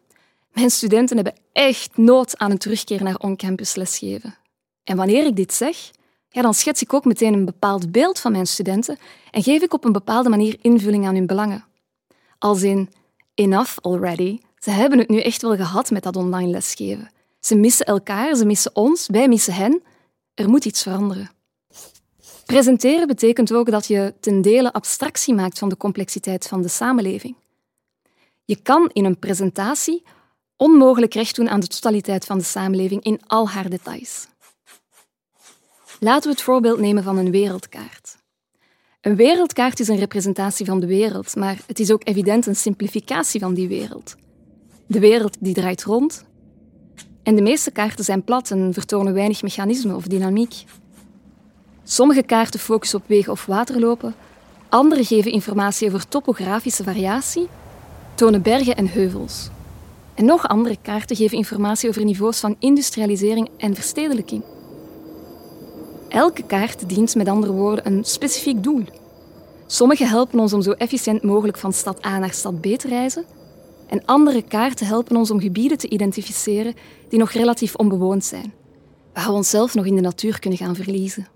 mijn 0.52 0.70
studenten 0.70 1.16
hebben 1.16 1.36
echt 1.52 1.98
nood 1.98 2.38
aan 2.38 2.52
een 2.52 2.58
terugkeer 2.58 3.04
naar 3.04 3.18
on-campus 3.18 3.76
lesgeven. 3.76 4.38
En 4.84 4.98
wanneer 4.98 5.26
ik 5.26 5.36
dit 5.36 5.54
zeg, 5.54 5.92
ja, 6.30 6.42
dan 6.42 6.54
schets 6.54 6.82
ik 6.82 6.94
ook 6.94 7.06
meteen 7.06 7.34
een 7.34 7.46
bepaald 7.46 7.92
beeld 7.92 8.20
van 8.20 8.32
mijn 8.32 8.48
studenten 8.48 8.98
en 9.32 9.44
geef 9.44 9.62
ik 9.62 9.74
op 9.74 9.86
een 9.86 9.92
bepaalde 9.92 10.30
manier 10.30 10.58
invulling 10.62 11.08
aan 11.08 11.16
hun 11.16 11.28
belangen. 11.28 11.66
Als 12.40 12.62
in, 12.62 12.90
enough 13.34 13.78
already, 13.82 14.40
ze 14.58 14.72
hebben 14.72 15.00
het 15.00 15.10
nu 15.10 15.20
echt 15.20 15.42
wel 15.42 15.56
gehad 15.56 15.92
met 15.92 16.04
dat 16.04 16.16
online 16.16 16.52
lesgeven. 16.52 17.16
Ze 17.48 17.56
missen 17.56 17.86
elkaar, 17.86 18.36
ze 18.36 18.46
missen 18.46 18.76
ons, 18.76 19.08
wij 19.08 19.28
missen 19.28 19.54
hen. 19.54 19.82
Er 20.34 20.50
moet 20.50 20.66
iets 20.66 20.84
veranderen. 20.84 21.30
Presenteren 22.46 23.08
betekent 23.08 23.54
ook 23.54 23.72
dat 23.72 23.88
je 23.88 24.14
ten 24.20 24.42
dele 24.42 24.74
abstractie 24.74 25.34
maakt 25.34 25.60
van 25.60 25.70
de 25.70 25.78
complexiteit 25.78 26.48
van 26.48 26.62
de 26.62 26.68
samenleving. 26.68 27.36
Je 28.46 28.56
kan 28.62 28.90
in 28.94 29.06
een 29.06 29.20
presentatie 29.20 30.04
onmogelijk 30.56 31.14
recht 31.14 31.36
doen 31.36 31.50
aan 31.50 31.60
de 31.60 31.68
totaliteit 31.68 32.26
van 32.26 32.38
de 32.38 32.44
samenleving 32.44 33.04
in 33.04 33.20
al 33.28 33.50
haar 33.50 33.70
details. 33.70 34.28
Laten 36.00 36.30
we 36.30 36.36
het 36.36 36.46
voorbeeld 36.46 36.80
nemen 36.80 37.04
van 37.04 37.18
een 37.18 37.32
wereldkaart. 37.32 38.18
Een 39.02 39.16
wereldkaart 39.16 39.80
is 39.80 39.88
een 39.88 40.00
representatie 40.00 40.66
van 40.66 40.80
de 40.80 40.88
wereld, 40.88 41.36
maar 41.36 41.58
het 41.66 41.80
is 41.80 41.92
ook 41.92 42.08
evident 42.08 42.46
een 42.46 42.56
simplificatie 42.56 43.40
van 43.40 43.54
die 43.54 43.68
wereld. 43.68 44.16
De 44.88 45.00
wereld 45.00 45.38
die 45.40 45.54
draait 45.54 45.84
rond. 45.84 46.26
En 47.28 47.36
de 47.36 47.42
meeste 47.42 47.72
kaarten 47.72 48.06
zijn 48.06 48.24
plat 48.24 48.52
en 48.52 48.74
vertonen 48.74 49.14
weinig 49.14 49.42
mechanisme 49.42 49.96
of 49.96 50.04
dynamiek. 50.04 50.64
Sommige 51.84 52.24
kaarten 52.24 52.60
focussen 52.60 53.00
op 53.00 53.06
wegen 53.08 53.32
of 53.32 53.46
waterlopen, 53.46 54.16
andere 54.70 55.04
geven 55.04 55.32
informatie 55.32 55.88
over 55.88 56.08
topografische 56.08 56.84
variatie, 56.84 57.48
tonen 58.16 58.42
bergen 58.42 58.76
en 58.76 58.88
heuvels. 58.88 59.50
En 60.14 60.26
nog 60.26 60.48
andere 60.48 60.78
kaarten 60.82 61.16
geven 61.16 61.38
informatie 61.38 61.90
over 61.90 62.06
niveaus 62.06 62.40
van 62.40 62.56
industrialisering 62.60 63.50
en 63.58 63.76
verstedelijking. 63.76 64.44
Elke 66.10 66.44
kaart 66.44 66.90
dient 66.90 67.16
met 67.16 67.28
andere 67.28 67.54
woorden 67.54 67.88
een 67.88 68.04
specifiek 68.04 68.64
doel. 68.64 68.84
Sommige 69.66 70.06
helpen 70.06 70.40
ons 70.40 70.54
om 70.54 70.62
zo 70.62 70.72
efficiënt 70.72 71.24
mogelijk 71.24 71.58
van 71.58 71.74
stad 71.74 72.06
A 72.06 72.20
naar 72.20 72.34
stad 72.34 72.62
B 72.62 72.66
te 72.66 72.88
reizen, 72.88 73.26
en 73.88 74.06
andere 74.06 74.42
kaarten 74.42 74.88
helpen 74.88 75.16
ons 75.16 75.32
om 75.32 75.40
gebieden 75.40 75.78
te 75.78 75.90
identificeren 75.90 76.76
die 77.10 77.20
nog 77.20 77.32
relatief 77.32 77.76
onbewoond 77.76 78.26
zijn, 78.26 78.54
waar 79.14 79.26
we 79.26 79.32
onszelf 79.32 79.74
nog 79.74 79.86
in 79.86 79.96
de 79.96 80.02
natuur 80.02 80.40
kunnen 80.40 80.60
gaan 80.60 80.76
verliezen. 80.76 81.28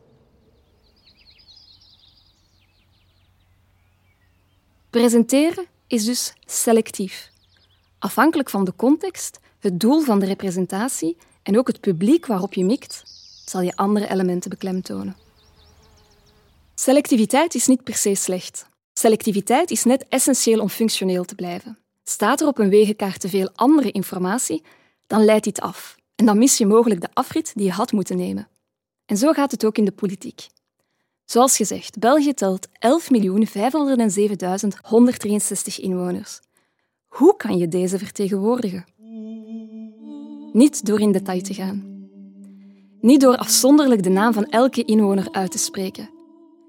Presenteren 4.89 5.65
is 5.87 6.05
dus 6.05 6.33
selectief. 6.45 7.31
Afhankelijk 7.99 8.49
van 8.49 8.63
de 8.63 8.75
context, 8.75 9.39
het 9.59 9.79
doel 9.79 10.01
van 10.01 10.19
de 10.19 10.25
representatie 10.25 11.17
en 11.43 11.57
ook 11.57 11.67
het 11.67 11.79
publiek 11.79 12.25
waarop 12.25 12.53
je 12.53 12.65
mikt, 12.65 13.03
zal 13.45 13.61
je 13.61 13.75
andere 13.75 14.09
elementen 14.09 14.49
beklemtonen. 14.49 15.15
Selectiviteit 16.75 17.55
is 17.55 17.67
niet 17.67 17.83
per 17.83 17.95
se 17.95 18.15
slecht. 18.15 18.69
Selectiviteit 18.93 19.71
is 19.71 19.83
net 19.83 20.05
essentieel 20.09 20.61
om 20.61 20.69
functioneel 20.69 21.23
te 21.23 21.35
blijven. 21.35 21.77
Staat 22.11 22.41
er 22.41 22.47
op 22.47 22.57
een 22.57 22.69
wegenkaart 22.69 23.19
te 23.19 23.29
veel 23.29 23.49
andere 23.55 23.91
informatie, 23.91 24.63
dan 25.07 25.25
leidt 25.25 25.43
dit 25.43 25.61
af. 25.61 25.95
En 26.15 26.25
dan 26.25 26.37
mis 26.37 26.57
je 26.57 26.65
mogelijk 26.65 27.01
de 27.01 27.09
afrit 27.13 27.51
die 27.55 27.65
je 27.65 27.71
had 27.71 27.91
moeten 27.91 28.17
nemen. 28.17 28.47
En 29.05 29.17
zo 29.17 29.31
gaat 29.31 29.51
het 29.51 29.65
ook 29.65 29.77
in 29.77 29.85
de 29.85 29.91
politiek. 29.91 30.47
Zoals 31.25 31.55
gezegd, 31.55 31.99
België 31.99 32.33
telt 32.33 32.67
11.507.163 32.67 32.73
inwoners. 35.75 36.39
Hoe 37.07 37.35
kan 37.37 37.57
je 37.57 37.67
deze 37.67 37.97
vertegenwoordigen? 37.97 38.85
Niet 40.53 40.85
door 40.85 40.99
in 40.99 41.11
detail 41.11 41.41
te 41.41 41.53
gaan. 41.53 42.07
Niet 43.01 43.21
door 43.21 43.37
afzonderlijk 43.37 44.03
de 44.03 44.09
naam 44.09 44.33
van 44.33 44.45
elke 44.45 44.83
inwoner 44.83 45.27
uit 45.31 45.51
te 45.51 45.57
spreken. 45.57 46.09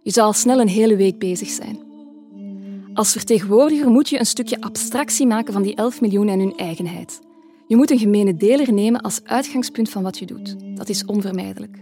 Je 0.03 0.11
zal 0.11 0.27
al 0.27 0.33
snel 0.33 0.61
een 0.61 0.69
hele 0.69 0.97
week 0.97 1.19
bezig 1.19 1.49
zijn. 1.49 1.92
Als 2.95 3.13
vertegenwoordiger 3.13 3.91
moet 3.91 4.09
je 4.09 4.19
een 4.19 4.27
stukje 4.27 4.61
abstractie 4.61 5.27
maken 5.27 5.53
van 5.53 5.63
die 5.63 5.75
11 5.75 6.01
miljoen 6.01 6.29
en 6.29 6.39
hun 6.39 6.57
eigenheid. 6.57 7.21
Je 7.67 7.77
moet 7.77 7.91
een 7.91 7.99
gemene 7.99 8.37
deler 8.37 8.73
nemen 8.73 9.01
als 9.01 9.21
uitgangspunt 9.25 9.91
van 9.91 10.03
wat 10.03 10.19
je 10.19 10.27
doet. 10.27 10.57
Dat 10.77 10.89
is 10.89 11.05
onvermijdelijk. 11.05 11.79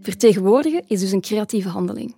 Vertegenwoordigen 0.00 0.82
is 0.86 1.00
dus 1.00 1.12
een 1.12 1.20
creatieve 1.20 1.68
handeling. 1.68 2.14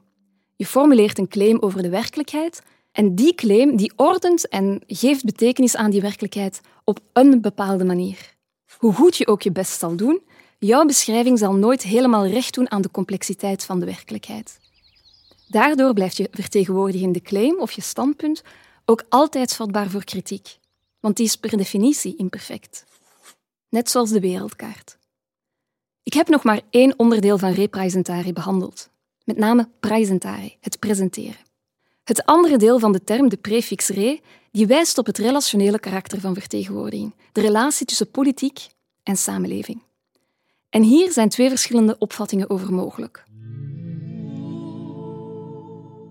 Je 0.56 0.66
formuleert 0.66 1.18
een 1.18 1.28
claim 1.28 1.58
over 1.58 1.82
de 1.82 1.88
werkelijkheid 1.88 2.62
en 2.92 3.14
die 3.14 3.34
claim 3.34 3.76
die 3.76 3.92
ordent 3.96 4.48
en 4.48 4.82
geeft 4.86 5.24
betekenis 5.24 5.76
aan 5.76 5.90
die 5.90 6.00
werkelijkheid 6.00 6.60
op 6.84 7.00
een 7.12 7.40
bepaalde 7.40 7.84
manier. 7.84 8.36
Hoe 8.78 8.92
goed 8.92 9.16
je 9.16 9.26
ook 9.26 9.42
je 9.42 9.52
best 9.52 9.78
zal 9.78 9.96
doen, 9.96 10.20
jouw 10.58 10.84
beschrijving 10.84 11.38
zal 11.38 11.54
nooit 11.54 11.82
helemaal 11.82 12.26
recht 12.26 12.54
doen 12.54 12.70
aan 12.70 12.82
de 12.82 12.90
complexiteit 12.90 13.64
van 13.64 13.80
de 13.80 13.86
werkelijkheid. 13.86 14.58
Daardoor 15.48 15.92
blijft 15.92 16.16
je 16.16 16.28
vertegenwoordigende 16.30 17.20
claim 17.20 17.60
of 17.60 17.72
je 17.72 17.80
standpunt 17.80 18.42
ook 18.84 19.04
altijd 19.08 19.54
vatbaar 19.54 19.90
voor 19.90 20.04
kritiek, 20.04 20.58
want 21.00 21.16
die 21.16 21.26
is 21.26 21.36
per 21.36 21.56
definitie 21.56 22.16
imperfect. 22.16 22.84
Net 23.68 23.90
zoals 23.90 24.10
de 24.10 24.20
wereldkaart. 24.20 24.98
Ik 26.02 26.12
heb 26.12 26.28
nog 26.28 26.44
maar 26.44 26.60
één 26.70 26.94
onderdeel 26.96 27.38
van 27.38 27.52
representari 27.52 28.32
behandeld, 28.32 28.88
met 29.24 29.36
name 29.36 29.68
praesentari, 29.80 30.56
het 30.60 30.78
presenteren. 30.78 31.46
Het 32.04 32.24
andere 32.24 32.56
deel 32.56 32.78
van 32.78 32.92
de 32.92 33.04
term, 33.04 33.28
de 33.28 33.36
prefix 33.36 33.88
re, 33.88 34.20
die 34.50 34.66
wijst 34.66 34.98
op 34.98 35.06
het 35.06 35.18
relationele 35.18 35.78
karakter 35.78 36.20
van 36.20 36.34
vertegenwoordiging, 36.34 37.14
de 37.32 37.40
relatie 37.40 37.86
tussen 37.86 38.10
politiek 38.10 38.66
en 39.02 39.16
samenleving. 39.16 39.82
En 40.70 40.82
hier 40.82 41.12
zijn 41.12 41.28
twee 41.28 41.48
verschillende 41.48 41.96
opvattingen 41.98 42.50
over 42.50 42.72
mogelijk. 42.72 43.24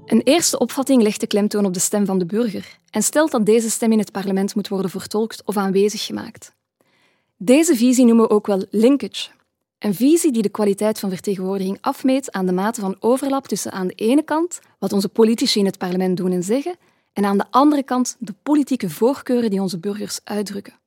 Een 0.08 0.22
eerste 0.22 0.60
opvatting 0.60 1.02
legt 1.02 1.20
de 1.20 1.28
klemtoon 1.28 1.66
op 1.66 1.74
de 1.74 1.80
stem 1.80 2.06
van 2.06 2.20
de 2.20 2.26
burger 2.26 2.78
en 2.90 3.04
stelt 3.04 3.32
dat 3.32 3.46
deze 3.46 3.70
stem 3.70 3.92
in 3.92 4.00
het 4.00 4.12
parlement 4.12 4.56
moet 4.56 4.68
worden 4.68 4.92
vertolkt 4.92 5.42
of 5.46 5.58
aanwezig 5.58 6.06
gemaakt. 6.06 6.54
Deze 7.38 7.76
visie 7.76 8.06
noemen 8.06 8.28
we 8.28 8.34
ook 8.34 8.48
wel 8.48 8.66
linkage, 8.70 9.30
een 9.80 9.96
visie 9.96 10.32
die 10.32 10.42
de 10.42 10.50
kwaliteit 10.50 11.00
van 11.00 11.10
vertegenwoordiging 11.10 11.78
afmeet 11.82 12.32
aan 12.32 12.46
de 12.46 12.52
mate 12.52 12.82
van 12.82 12.98
overlap 13.00 13.48
tussen 13.48 13.72
aan 13.72 13.88
de 13.88 13.94
ene 13.94 14.24
kant 14.24 14.60
wat 14.80 14.94
onze 14.94 15.10
politici 15.10 15.60
in 15.60 15.66
het 15.66 15.78
parlement 15.78 16.18
doen 16.18 16.32
en 16.32 16.44
zeggen 16.44 16.76
en 17.14 17.26
aan 17.26 17.38
de 17.38 17.46
andere 17.50 17.84
kant 17.84 18.16
de 18.20 18.34
politieke 18.44 18.90
voorkeuren 18.90 19.50
die 19.50 19.62
onze 19.62 19.80
burgers 19.80 20.20
uitdrukken. 20.24 20.80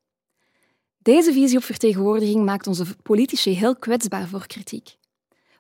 Deze 0.99 1.33
visie 1.33 1.57
op 1.57 1.65
vertegenwoordiging 1.65 2.45
maakt 2.45 2.67
onze 2.67 2.85
politici 3.03 3.51
heel 3.51 3.77
kwetsbaar 3.77 4.29
voor 4.29 4.47
kritiek. 4.47 4.97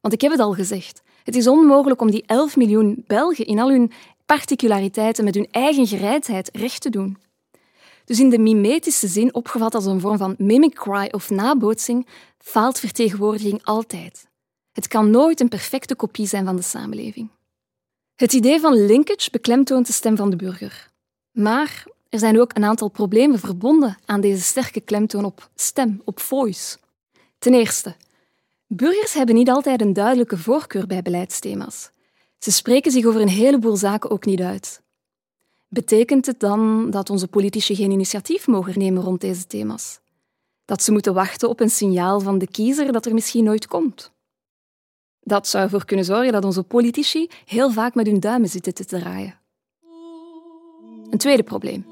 Want 0.00 0.14
ik 0.14 0.21
heb 0.21 0.31
het 0.31 0.40
al 0.40 0.52
gezegd, 0.52 1.02
het 1.24 1.36
is 1.36 1.46
onmogelijk 1.46 2.00
om 2.00 2.10
die 2.10 2.22
11 2.26 2.56
miljoen 2.56 3.04
Belgen 3.06 3.46
in 3.46 3.58
al 3.58 3.70
hun 3.70 3.92
particulariteiten 4.26 5.24
met 5.24 5.34
hun 5.34 5.48
eigen 5.50 5.86
gereidheid 5.86 6.50
recht 6.52 6.80
te 6.80 6.90
doen. 6.90 7.16
Dus 8.04 8.20
in 8.20 8.30
de 8.30 8.38
mimetische 8.38 9.08
zin 9.08 9.34
opgevat 9.34 9.74
als 9.74 9.86
een 9.86 10.00
vorm 10.00 10.18
van 10.18 10.34
mimicry 10.38 11.08
of 11.10 11.30
nabootsing, 11.30 12.06
faalt 12.38 12.78
vertegenwoordiging 12.78 13.64
altijd. 13.64 14.28
Het 14.72 14.88
kan 14.88 15.10
nooit 15.10 15.40
een 15.40 15.48
perfecte 15.48 15.94
kopie 15.94 16.26
zijn 16.26 16.44
van 16.44 16.56
de 16.56 16.62
samenleving. 16.62 17.28
Het 18.14 18.32
idee 18.32 18.60
van 18.60 18.84
linkage 18.84 19.30
beklemtoont 19.30 19.86
de 19.86 19.92
stem 19.92 20.16
van 20.16 20.30
de 20.30 20.36
burger. 20.36 20.88
Maar 21.30 21.84
er 22.08 22.18
zijn 22.18 22.40
ook 22.40 22.50
een 22.54 22.64
aantal 22.64 22.88
problemen 22.88 23.38
verbonden 23.38 23.98
aan 24.04 24.20
deze 24.20 24.42
sterke 24.42 24.80
klemtoon 24.80 25.24
op 25.24 25.50
stem, 25.54 26.02
op 26.04 26.20
voice. 26.20 26.78
Ten 27.38 27.54
eerste, 27.54 27.94
burgers 28.72 29.14
hebben 29.14 29.34
niet 29.34 29.48
altijd 29.48 29.80
een 29.80 29.92
duidelijke 29.92 30.38
voorkeur 30.38 30.86
bij 30.86 31.02
beleidsthema's. 31.02 31.90
Ze 32.38 32.52
spreken 32.52 32.92
zich 32.92 33.04
over 33.04 33.20
een 33.20 33.28
heleboel 33.28 33.76
zaken 33.76 34.10
ook 34.10 34.24
niet 34.24 34.40
uit. 34.40 34.82
Betekent 35.68 36.26
het 36.26 36.40
dan 36.40 36.90
dat 36.90 37.10
onze 37.10 37.28
politici 37.28 37.74
geen 37.74 37.90
initiatief 37.90 38.46
mogen 38.46 38.78
nemen 38.78 39.02
rond 39.02 39.20
deze 39.20 39.46
thema's? 39.46 40.00
Dat 40.64 40.82
ze 40.82 40.92
moeten 40.92 41.14
wachten 41.14 41.48
op 41.48 41.60
een 41.60 41.70
signaal 41.70 42.20
van 42.20 42.38
de 42.38 42.46
kiezer 42.46 42.92
dat 42.92 43.06
er 43.06 43.14
misschien 43.14 43.44
nooit 43.44 43.66
komt? 43.66 44.12
Dat 45.20 45.48
zou 45.48 45.64
ervoor 45.64 45.84
kunnen 45.84 46.04
zorgen 46.04 46.32
dat 46.32 46.44
onze 46.44 46.62
politici 46.62 47.28
heel 47.44 47.70
vaak 47.70 47.94
met 47.94 48.06
hun 48.06 48.20
duimen 48.20 48.48
zitten 48.48 48.74
te 48.74 48.84
draaien. 48.84 49.38
Een 51.10 51.18
tweede 51.18 51.42
probleem. 51.42 51.86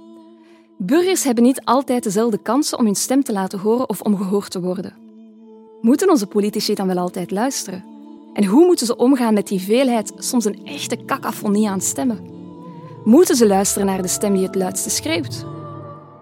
Burgers 0.77 1.23
hebben 1.23 1.45
niet 1.45 1.65
altijd 1.65 2.03
dezelfde 2.03 2.39
kansen 2.39 2.79
om 2.79 2.85
hun 2.85 2.95
stem 2.95 3.23
te 3.23 3.33
laten 3.33 3.59
horen 3.59 3.89
of 3.89 4.01
om 4.01 4.17
gehoord 4.17 4.51
te 4.51 4.61
worden. 4.61 5.08
Moeten 5.81 6.11
onze 6.11 6.27
politici 6.27 6.75
dan 6.75 6.87
wel 6.87 6.99
altijd 6.99 7.31
luisteren? 7.31 7.85
En 8.33 8.45
hoe 8.45 8.67
moeten 8.67 8.87
ze 8.87 8.97
omgaan 8.97 9.35
met 9.35 9.47
die 9.49 9.61
veelheid, 9.61 10.13
soms 10.17 10.45
een 10.45 10.67
echte 10.67 11.05
cacophonie 11.05 11.69
aan 11.69 11.81
stemmen? 11.81 12.27
Moeten 13.05 13.37
ze 13.37 13.47
luisteren 13.47 13.87
naar 13.87 14.03
de 14.03 14.09
stem 14.09 14.35
die 14.35 14.47
het 14.47 14.55
luidste 14.55 14.91
schreeuwt? 14.91 15.47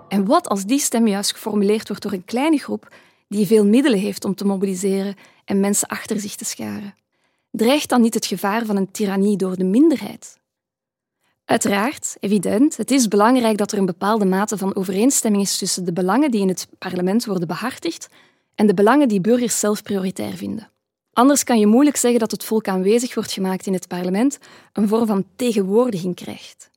En 0.09 0.27
wat 0.27 0.49
als 0.49 0.65
die 0.65 0.79
stem 0.79 1.07
juist 1.07 1.33
geformuleerd 1.33 1.89
wordt 1.89 2.03
door 2.03 2.13
een 2.13 2.25
kleine 2.25 2.59
groep 2.59 2.95
die 3.29 3.47
veel 3.47 3.67
middelen 3.67 3.99
heeft 3.99 4.25
om 4.25 4.35
te 4.35 4.47
mobiliseren 4.47 5.15
en 5.45 5.61
mensen 5.61 5.89
achter 5.89 6.21
zich 6.21 6.35
te 6.35 6.45
scharen? 6.45 6.95
Dreigt 7.51 7.89
dan 7.89 8.01
niet 8.01 8.15
het 8.15 8.27
gevaar 8.27 8.65
van 8.65 8.77
een 8.77 8.91
tirannie 8.91 9.37
door 9.37 9.57
de 9.57 9.65
minderheid? 9.65 10.39
Uiteraard, 11.45 12.17
evident, 12.21 12.77
het 12.77 12.91
is 12.91 13.09
belangrijk 13.09 13.59
dat 13.59 13.73
er 13.73 13.79
een 13.79 13.87
bepaalde 13.87 14.25
mate 14.25 14.59
van 14.59 14.77
overeenstemming 14.77 15.43
is 15.43 15.59
tussen 15.59 15.85
de 15.85 15.93
belangen 15.93 16.31
die 16.31 16.41
in 16.41 16.49
het 16.49 16.69
parlement 16.79 17.25
worden 17.25 17.49
behartigd 17.49 18.09
en 18.57 18.67
de 18.67 18.75
belangen 18.75 19.09
die 19.09 19.21
burgers 19.21 19.59
zelf 19.59 19.83
prioritair 19.83 20.37
vinden. 20.37 20.71
Anders 21.13 21.45
kan 21.45 21.59
je 21.59 21.67
moeilijk 21.67 21.97
zeggen 21.97 22.21
dat 22.21 22.31
het 22.31 22.45
volk 22.45 22.69
aanwezig 22.69 23.15
wordt 23.15 23.33
gemaakt 23.33 23.67
in 23.67 23.73
het 23.73 23.89
parlement 23.89 24.39
een 24.73 24.89
vorm 24.89 25.07
van 25.07 25.25
tegenwoordiging 25.37 26.15
krijgt. 26.15 26.71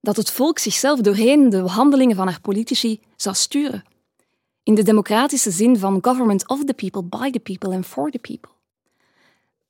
Dat 0.00 0.16
het 0.16 0.30
volk 0.30 0.58
zichzelf 0.58 1.00
doorheen 1.00 1.50
de 1.50 1.58
handelingen 1.58 2.16
van 2.16 2.26
haar 2.26 2.40
politici 2.40 3.00
zou 3.16 3.34
sturen. 3.34 3.84
In 4.62 4.74
de 4.74 4.82
democratische 4.82 5.50
zin 5.50 5.78
van 5.78 5.98
government 6.00 6.48
of 6.48 6.64
the 6.64 6.74
people, 6.74 7.02
by 7.02 7.30
the 7.30 7.40
people 7.40 7.74
and 7.74 7.86
for 7.86 8.10
the 8.10 8.18
people. 8.18 8.50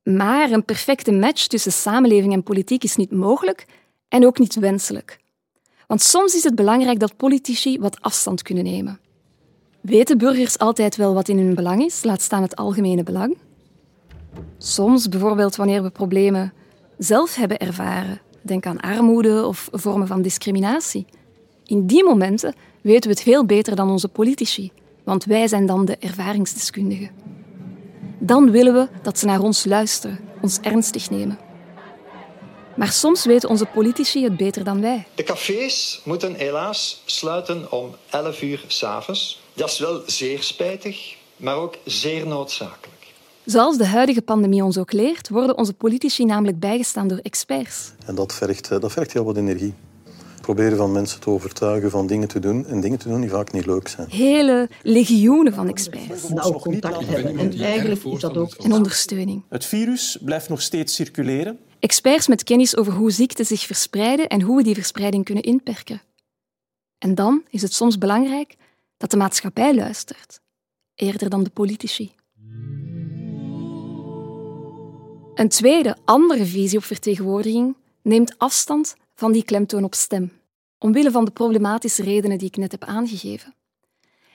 Maar 0.02 0.50
een 0.50 0.64
perfecte 0.64 1.12
match 1.12 1.46
tussen 1.46 1.72
samenleving 1.72 2.32
en 2.32 2.42
politiek 2.42 2.84
is 2.84 2.96
niet 2.96 3.10
mogelijk 3.10 3.66
En 4.08 4.26
ook 4.26 4.38
niet 4.38 4.54
wenselijk. 4.54 5.18
Want 5.86 6.02
soms 6.02 6.34
is 6.34 6.44
het 6.44 6.54
belangrijk 6.54 6.98
dat 6.98 7.16
politici 7.16 7.78
wat 7.78 8.00
afstand 8.00 8.42
kunnen 8.42 8.64
nemen. 8.64 9.00
Weten 9.86 10.18
burgers 10.18 10.58
altijd 10.58 10.96
wel 10.96 11.14
wat 11.14 11.28
in 11.28 11.38
hun 11.38 11.54
belang 11.54 11.84
is, 11.84 12.04
laat 12.04 12.22
staan 12.22 12.42
het 12.42 12.56
algemene 12.56 13.02
belang? 13.02 13.36
Soms, 14.58 15.08
bijvoorbeeld 15.08 15.56
wanneer 15.56 15.82
we 15.82 15.90
problemen 15.90 16.52
zelf 16.98 17.34
hebben 17.34 17.58
ervaren, 17.58 18.20
denk 18.42 18.66
aan 18.66 18.80
armoede 18.80 19.46
of 19.46 19.68
vormen 19.72 20.06
van 20.06 20.22
discriminatie. 20.22 21.06
In 21.64 21.86
die 21.86 22.04
momenten 22.04 22.54
weten 22.80 23.10
we 23.10 23.16
het 23.16 23.22
veel 23.22 23.44
beter 23.44 23.76
dan 23.76 23.90
onze 23.90 24.08
politici, 24.08 24.72
want 25.04 25.24
wij 25.24 25.48
zijn 25.48 25.66
dan 25.66 25.84
de 25.84 25.96
ervaringsdeskundigen. 25.96 27.10
Dan 28.18 28.50
willen 28.50 28.74
we 28.74 28.88
dat 29.02 29.18
ze 29.18 29.26
naar 29.26 29.40
ons 29.40 29.64
luisteren, 29.64 30.18
ons 30.40 30.58
ernstig 30.60 31.10
nemen. 31.10 31.38
Maar 32.76 32.92
soms 32.92 33.24
weten 33.24 33.48
onze 33.48 33.66
politici 33.66 34.24
het 34.24 34.36
beter 34.36 34.64
dan 34.64 34.80
wij. 34.80 35.06
De 35.14 35.22
cafés 35.22 36.00
moeten 36.04 36.34
helaas 36.34 37.02
sluiten 37.04 37.72
om 37.72 37.94
11 38.10 38.42
uur 38.42 38.64
s'avonds. 38.66 39.44
Dat 39.56 39.70
is 39.70 39.78
wel 39.78 40.02
zeer 40.06 40.42
spijtig, 40.42 41.16
maar 41.36 41.56
ook 41.56 41.78
zeer 41.84 42.26
noodzakelijk. 42.26 43.14
Zoals 43.44 43.76
de 43.76 43.86
huidige 43.86 44.22
pandemie 44.22 44.64
ons 44.64 44.78
ook 44.78 44.92
leert, 44.92 45.28
worden 45.28 45.58
onze 45.58 45.72
politici 45.72 46.24
namelijk 46.24 46.58
bijgestaan 46.58 47.08
door 47.08 47.18
experts. 47.22 47.92
En 48.06 48.14
dat 48.14 48.34
vergt, 48.34 48.70
eh, 48.70 48.80
dat 48.80 48.92
vergt 48.92 49.12
heel 49.12 49.24
wat 49.24 49.36
energie. 49.36 49.74
Proberen 50.40 50.76
van 50.76 50.92
mensen 50.92 51.20
te 51.20 51.30
overtuigen 51.30 51.90
van 51.90 52.06
dingen 52.06 52.28
te 52.28 52.38
doen 52.38 52.66
en 52.66 52.80
dingen 52.80 52.98
te 52.98 53.08
doen 53.08 53.20
die 53.20 53.30
vaak 53.30 53.52
niet 53.52 53.66
leuk 53.66 53.88
zijn. 53.88 54.08
Hele 54.10 54.68
legioenen 54.82 55.54
van 55.54 55.68
experts. 55.68 56.28
Nou, 56.28 56.58
contact 56.58 57.06
hebben. 57.06 57.38
En 57.38 57.60
eigenlijk 57.60 58.04
is 58.04 58.20
dat 58.20 58.36
ook... 58.36 58.54
En 58.54 58.72
ondersteuning. 58.72 59.42
Het 59.48 59.64
virus 59.64 60.18
blijft 60.20 60.48
nog 60.48 60.62
steeds 60.62 60.94
circuleren. 60.94 61.58
Experts 61.78 62.26
met 62.26 62.44
kennis 62.44 62.76
over 62.76 62.92
hoe 62.92 63.10
ziekten 63.10 63.46
zich 63.46 63.60
verspreiden 63.60 64.28
en 64.28 64.42
hoe 64.42 64.56
we 64.56 64.62
die 64.62 64.74
verspreiding 64.74 65.24
kunnen 65.24 65.44
inperken. 65.44 66.02
En 66.98 67.14
dan 67.14 67.42
is 67.50 67.62
het 67.62 67.72
soms 67.72 67.98
belangrijk 67.98 68.56
dat 68.96 69.10
de 69.10 69.16
maatschappij 69.16 69.74
luistert, 69.74 70.40
eerder 70.94 71.30
dan 71.30 71.42
de 71.42 71.50
politici. 71.50 72.12
Een 75.34 75.48
tweede, 75.48 75.96
andere 76.04 76.44
visie 76.44 76.78
op 76.78 76.84
vertegenwoordiging 76.84 77.76
neemt 78.02 78.38
afstand 78.38 78.96
van 79.14 79.32
die 79.32 79.44
klemtoon 79.44 79.84
op 79.84 79.94
stem, 79.94 80.32
omwille 80.78 81.10
van 81.10 81.24
de 81.24 81.30
problematische 81.30 82.02
redenen 82.02 82.38
die 82.38 82.48
ik 82.48 82.56
net 82.56 82.72
heb 82.72 82.84
aangegeven. 82.84 83.54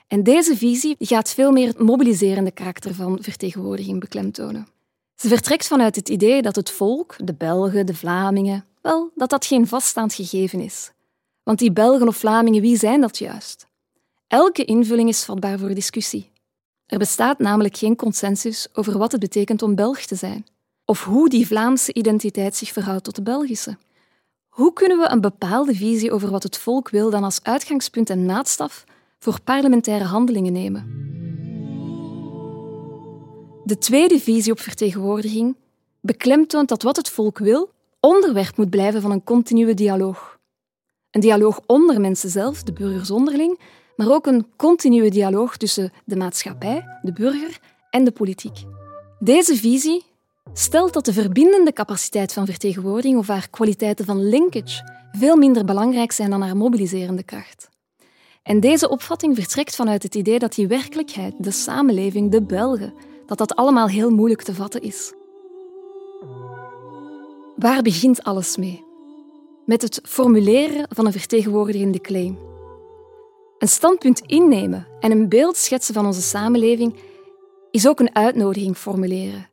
En 0.08 0.24
deze 0.24 0.58
visie 0.58 0.96
gaat 1.00 1.30
veel 1.30 1.52
meer 1.52 1.68
het 1.68 1.80
mobiliserende 1.80 2.52
karakter 2.52 2.96
van 2.96 3.18
vertegenwoordiging 3.22 4.00
beklemtonen. 4.00 4.68
Ze 5.16 5.28
vertrekt 5.28 5.68
vanuit 5.68 5.96
het 5.96 6.10
idee 6.10 6.42
dat 6.42 6.56
het 6.56 6.72
volk, 6.72 7.16
de 7.24 7.34
Belgen, 7.34 7.86
de 7.86 7.96
Vlamingen, 7.96 8.66
wel, 8.82 9.12
dat 9.16 9.30
dat 9.30 9.46
geen 9.46 9.68
vaststaand 9.68 10.14
gegeven 10.14 10.60
is. 10.60 10.92
Want 11.44 11.60
die 11.60 11.72
Belgen 11.72 12.08
of 12.08 12.18
Vlamingen, 12.18 12.62
wie 12.62 12.78
zijn 12.78 13.02
dat 13.02 13.18
juist? 13.18 13.68
Elke 14.32 14.66
invulling 14.66 15.10
is 15.10 15.26
vatbaar 15.26 15.60
voor 15.60 15.74
discussie. 15.74 16.32
Er 16.86 16.98
bestaat 16.98 17.40
namelijk 17.40 17.78
geen 17.78 17.96
consensus 17.96 18.68
over 18.74 18.98
wat 18.98 19.12
het 19.12 19.22
betekent 19.22 19.62
om 19.62 19.76
Belg 19.76 20.00
te 20.00 20.16
zijn, 20.16 20.46
of 20.86 21.04
hoe 21.04 21.30
die 21.30 21.48
Vlaamse 21.48 21.94
identiteit 21.94 22.56
zich 22.56 22.72
verhoudt 22.72 23.04
tot 23.04 23.16
de 23.16 23.22
Belgische. 23.22 23.78
Hoe 24.50 24.74
kunnen 24.74 24.98
we 24.98 25.10
een 25.10 25.22
bepaalde 25.22 25.76
visie 25.76 26.12
over 26.12 26.30
wat 26.30 26.44
het 26.44 26.58
volk 26.58 26.90
wil 26.90 27.10
dan 27.10 27.24
als 27.24 27.44
uitgangspunt 27.44 28.10
en 28.10 28.26
maatstaf 28.26 28.84
voor 29.20 29.42
parlementaire 29.42 30.06
handelingen 30.06 30.54
nemen? 30.54 30.84
De 33.64 33.78
tweede 33.78 34.20
visie 34.20 34.52
op 34.52 34.60
vertegenwoordiging 34.60 35.56
beklemtoont 36.02 36.70
dat 36.70 36.84
wat 36.84 36.96
het 36.96 37.10
volk 37.10 37.38
wil 37.38 37.70
onderwerp 38.00 38.58
moet 38.58 38.70
blijven 38.70 39.02
van 39.02 39.12
een 39.12 39.24
continue 39.24 39.74
dialoog. 39.74 40.40
Een 41.10 41.22
dialoog 41.22 41.60
onder 41.66 42.02
mensen 42.02 42.30
zelf, 42.30 42.64
de 42.64 42.74
burgers 42.74 43.12
onderling, 43.12 43.60
maar 44.02 44.12
ook 44.12 44.28
een 44.28 44.46
continue 44.56 45.10
dialoog 45.10 45.58
tussen 45.58 45.92
de 46.06 46.16
maatschappij, 46.16 46.86
de 47.02 47.14
burger 47.14 47.60
en 47.90 48.04
de 48.04 48.12
politiek. 48.12 48.64
Deze 49.20 49.56
visie 49.56 50.04
stelt 50.54 50.94
dat 50.94 51.06
de 51.06 51.14
verbindende 51.14 51.74
capaciteit 51.74 52.34
van 52.34 52.46
vertegenwoordiging 52.46 53.18
of 53.18 53.28
haar 53.28 53.50
kwaliteiten 53.50 54.06
van 54.06 54.30
linkage 54.30 54.84
veel 55.12 55.36
minder 55.36 55.66
belangrijk 55.66 56.12
zijn 56.12 56.30
dan 56.30 56.42
haar 56.42 56.58
mobiliserende 56.58 57.24
kracht. 57.24 57.70
En 58.44 58.60
deze 58.60 58.90
opvatting 58.90 59.36
vertrekt 59.36 59.76
vanuit 59.76 60.04
het 60.04 60.16
idee 60.16 60.40
dat 60.40 60.56
die 60.56 60.68
werkelijkheid, 60.68 61.34
de 61.38 61.52
samenleving, 61.52 62.32
de 62.32 62.42
Belgen, 62.42 62.94
dat 63.26 63.38
dat 63.38 63.56
allemaal 63.56 63.88
heel 63.88 64.10
moeilijk 64.10 64.42
te 64.42 64.56
vatten 64.56 64.82
is. 64.82 65.14
Waar 67.56 67.82
begint 67.82 68.24
alles 68.24 68.58
mee? 68.58 68.84
Met 69.66 69.82
het 69.82 70.00
formuleren 70.04 70.86
van 70.90 71.06
een 71.06 71.12
vertegenwoordigende 71.12 72.02
claim. 72.02 72.51
Een 73.62 73.68
standpunt 73.68 74.22
innemen 74.26 74.88
en 75.00 75.12
een 75.12 75.30
beeld 75.30 75.58
schetsen 75.58 75.94
van 75.94 76.06
onze 76.06 76.22
samenleving 76.22 76.96
is 77.72 77.88
ook 77.88 78.00
een 78.00 78.16
uitnodiging 78.16 78.78
formuleren. 78.78 79.50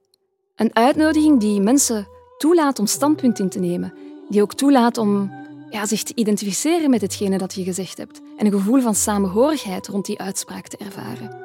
Een 0.57 0.71
uitnodiging 0.73 1.41
die 1.41 1.61
mensen 1.61 2.09
toelaat 2.39 2.79
om 2.79 2.87
standpunt 2.87 3.39
in 3.39 3.49
te 3.49 3.59
nemen, 3.59 3.95
die 4.29 4.43
ook 4.43 4.55
toelaat 4.55 4.99
om 4.99 5.33
ja, 5.71 5.87
zich 5.87 6.03
te 6.03 6.13
identificeren 6.15 6.91
met 6.91 7.01
hetgene 7.01 7.39
dat 7.39 7.55
je 7.55 7.65
gezegd 7.65 7.99
hebt 7.99 8.21
en 8.37 8.47
een 8.47 8.53
gevoel 8.53 8.81
van 8.81 8.95
samenhorigheid 8.95 9.87
rond 9.87 10.07
die 10.07 10.21
uitspraak 10.21 10.69
te 10.69 10.77
ervaren. 10.77 11.37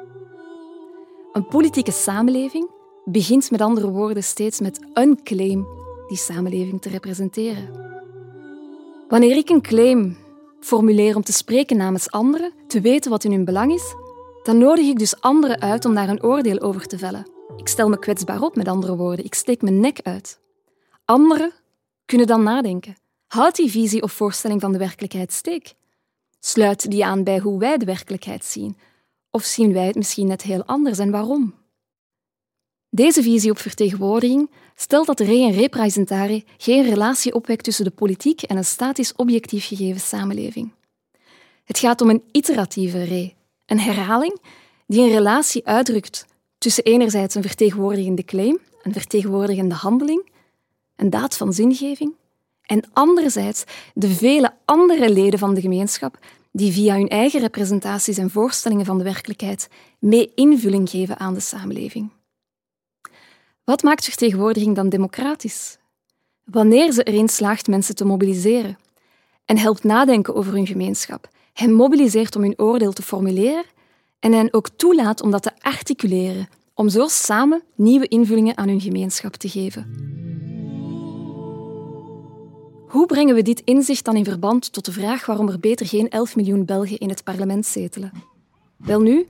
Een 1.32 1.46
politieke 1.46 1.92
samenleving 1.92 2.70
begint 3.04 3.50
met 3.50 3.60
andere 3.60 3.90
woorden 3.90 4.24
steeds 4.24 4.60
met 4.60 4.80
een 4.92 5.22
claim 5.22 5.66
die 6.08 6.18
samenleving 6.18 6.82
te 6.82 6.88
representeren. 6.88 7.68
Wanneer 9.08 9.36
ik 9.36 9.48
een 9.48 9.62
claim 9.62 10.16
formuleer 10.64 11.16
om 11.16 11.22
te 11.22 11.32
spreken 11.32 11.76
namens 11.76 12.10
anderen, 12.10 12.52
te 12.66 12.80
weten 12.80 13.10
wat 13.10 13.24
in 13.24 13.30
hun 13.30 13.44
belang 13.44 13.72
is, 13.72 13.94
dan 14.42 14.58
nodig 14.58 14.86
ik 14.86 14.98
dus 14.98 15.20
anderen 15.20 15.60
uit 15.60 15.84
om 15.84 15.94
daar 15.94 16.08
een 16.08 16.22
oordeel 16.22 16.60
over 16.60 16.86
te 16.86 16.98
vellen. 16.98 17.30
Ik 17.56 17.68
stel 17.68 17.88
me 17.88 17.98
kwetsbaar 17.98 18.42
op, 18.42 18.56
met 18.56 18.68
andere 18.68 18.96
woorden. 18.96 19.24
Ik 19.24 19.34
steek 19.34 19.62
mijn 19.62 19.80
nek 19.80 20.00
uit. 20.02 20.40
Anderen 21.04 21.52
kunnen 22.04 22.26
dan 22.26 22.42
nadenken. 22.42 22.96
Houdt 23.26 23.56
die 23.56 23.70
visie 23.70 24.02
of 24.02 24.12
voorstelling 24.12 24.60
van 24.60 24.72
de 24.72 24.78
werkelijkheid 24.78 25.32
steek? 25.32 25.74
Sluit 26.40 26.90
die 26.90 27.04
aan 27.04 27.24
bij 27.24 27.38
hoe 27.38 27.58
wij 27.58 27.76
de 27.76 27.84
werkelijkheid 27.84 28.44
zien? 28.44 28.76
Of 29.30 29.42
zien 29.42 29.72
wij 29.72 29.86
het 29.86 29.96
misschien 29.96 30.26
net 30.26 30.42
heel 30.42 30.64
anders 30.64 30.98
en 30.98 31.10
waarom? 31.10 31.54
Deze 32.94 33.22
visie 33.22 33.50
op 33.50 33.58
vertegenwoordiging 33.58 34.50
stelt 34.74 35.06
dat 35.06 35.18
de 35.18 35.24
re 35.24 35.42
en 35.42 35.52
representare 35.52 36.44
geen 36.56 36.82
relatie 36.82 37.34
opwekt 37.34 37.64
tussen 37.64 37.84
de 37.84 37.90
politiek 37.90 38.42
en 38.42 38.56
een 38.56 38.64
statisch 38.64 39.12
objectief 39.16 39.66
gegeven 39.66 40.00
samenleving. 40.00 40.72
Het 41.64 41.78
gaat 41.78 42.00
om 42.00 42.10
een 42.10 42.22
iteratieve 42.32 43.04
re, 43.04 43.32
een 43.66 43.80
herhaling 43.80 44.40
die 44.86 45.00
een 45.00 45.10
relatie 45.10 45.66
uitdrukt 45.66 46.26
tussen 46.58 46.84
enerzijds 46.84 47.34
een 47.34 47.42
vertegenwoordigende 47.42 48.24
claim, 48.24 48.58
een 48.82 48.92
vertegenwoordigende 48.92 49.74
handeling, 49.74 50.30
een 50.96 51.10
daad 51.10 51.36
van 51.36 51.52
zingeving, 51.52 52.14
en 52.62 52.84
anderzijds 52.92 53.64
de 53.94 54.08
vele 54.08 54.52
andere 54.64 55.12
leden 55.12 55.38
van 55.38 55.54
de 55.54 55.60
gemeenschap 55.60 56.18
die 56.52 56.72
via 56.72 56.94
hun 56.94 57.08
eigen 57.08 57.40
representaties 57.40 58.18
en 58.18 58.30
voorstellingen 58.30 58.86
van 58.86 58.98
de 58.98 59.04
werkelijkheid 59.04 59.68
mee 59.98 60.32
invulling 60.34 60.90
geven 60.90 61.18
aan 61.18 61.34
de 61.34 61.40
samenleving. 61.40 62.10
Wat 63.64 63.82
maakt 63.82 64.04
vertegenwoordiging 64.04 64.74
dan 64.74 64.88
democratisch? 64.88 65.78
Wanneer 66.44 66.92
ze 66.92 67.02
erin 67.02 67.28
slaagt 67.28 67.66
mensen 67.66 67.94
te 67.94 68.04
mobiliseren 68.04 68.78
en 69.44 69.58
helpt 69.58 69.84
nadenken 69.84 70.34
over 70.34 70.52
hun 70.52 70.66
gemeenschap, 70.66 71.28
hen 71.52 71.72
mobiliseert 71.72 72.36
om 72.36 72.42
hun 72.42 72.58
oordeel 72.58 72.92
te 72.92 73.02
formuleren 73.02 73.64
en 74.18 74.32
hen 74.32 74.54
ook 74.54 74.68
toelaat 74.68 75.22
om 75.22 75.30
dat 75.30 75.42
te 75.42 75.50
articuleren, 75.60 76.48
om 76.74 76.88
zo 76.88 77.06
samen 77.08 77.62
nieuwe 77.74 78.08
invullingen 78.08 78.56
aan 78.56 78.68
hun 78.68 78.80
gemeenschap 78.80 79.34
te 79.34 79.48
geven. 79.48 80.12
Hoe 82.88 83.06
brengen 83.06 83.34
we 83.34 83.42
dit 83.42 83.62
inzicht 83.64 84.04
dan 84.04 84.16
in 84.16 84.24
verband 84.24 84.72
tot 84.72 84.84
de 84.84 84.92
vraag 84.92 85.26
waarom 85.26 85.48
er 85.48 85.60
beter 85.60 85.86
geen 85.86 86.08
11 86.08 86.36
miljoen 86.36 86.64
Belgen 86.64 86.98
in 86.98 87.08
het 87.08 87.24
parlement 87.24 87.66
zetelen? 87.66 88.33
Welnu, 88.76 89.28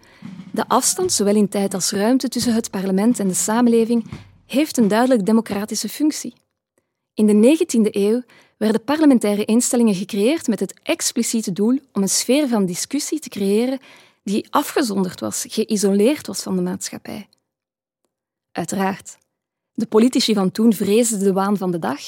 de 0.52 0.68
afstand, 0.68 1.12
zowel 1.12 1.36
in 1.36 1.48
tijd 1.48 1.74
als 1.74 1.90
ruimte 1.90 2.28
tussen 2.28 2.54
het 2.54 2.70
parlement 2.70 3.18
en 3.18 3.28
de 3.28 3.34
samenleving, 3.34 4.10
heeft 4.46 4.76
een 4.76 4.88
duidelijk 4.88 5.26
democratische 5.26 5.88
functie. 5.88 6.34
In 7.14 7.26
de 7.26 7.56
19e 7.58 7.90
eeuw 7.90 8.22
werden 8.56 8.84
parlementaire 8.84 9.44
instellingen 9.44 9.94
gecreëerd 9.94 10.46
met 10.46 10.60
het 10.60 10.80
expliciete 10.82 11.52
doel 11.52 11.78
om 11.92 12.02
een 12.02 12.08
sfeer 12.08 12.48
van 12.48 12.66
discussie 12.66 13.20
te 13.20 13.28
creëren 13.28 13.78
die 14.22 14.46
afgezonderd 14.50 15.20
was, 15.20 15.44
geïsoleerd 15.48 16.26
was 16.26 16.42
van 16.42 16.56
de 16.56 16.62
maatschappij. 16.62 17.28
Uiteraard, 18.52 19.18
de 19.72 19.86
politici 19.86 20.34
van 20.34 20.50
toen 20.50 20.72
vreesden 20.72 21.18
de 21.18 21.32
waan 21.32 21.56
van 21.56 21.70
de 21.70 21.78
dag 21.78 22.00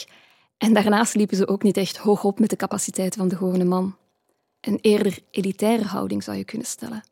en 0.58 0.72
daarnaast 0.72 1.14
liepen 1.14 1.36
ze 1.36 1.48
ook 1.48 1.62
niet 1.62 1.76
echt 1.76 1.96
hoog 1.96 2.24
op 2.24 2.38
met 2.38 2.50
de 2.50 2.56
capaciteit 2.56 3.14
van 3.14 3.28
de 3.28 3.36
gewone 3.36 3.64
man. 3.64 3.96
Een 4.60 4.78
eerder 4.80 5.18
elitaire 5.30 5.84
houding 5.84 6.22
zou 6.22 6.36
je 6.36 6.44
kunnen 6.44 6.66
stellen. 6.66 7.02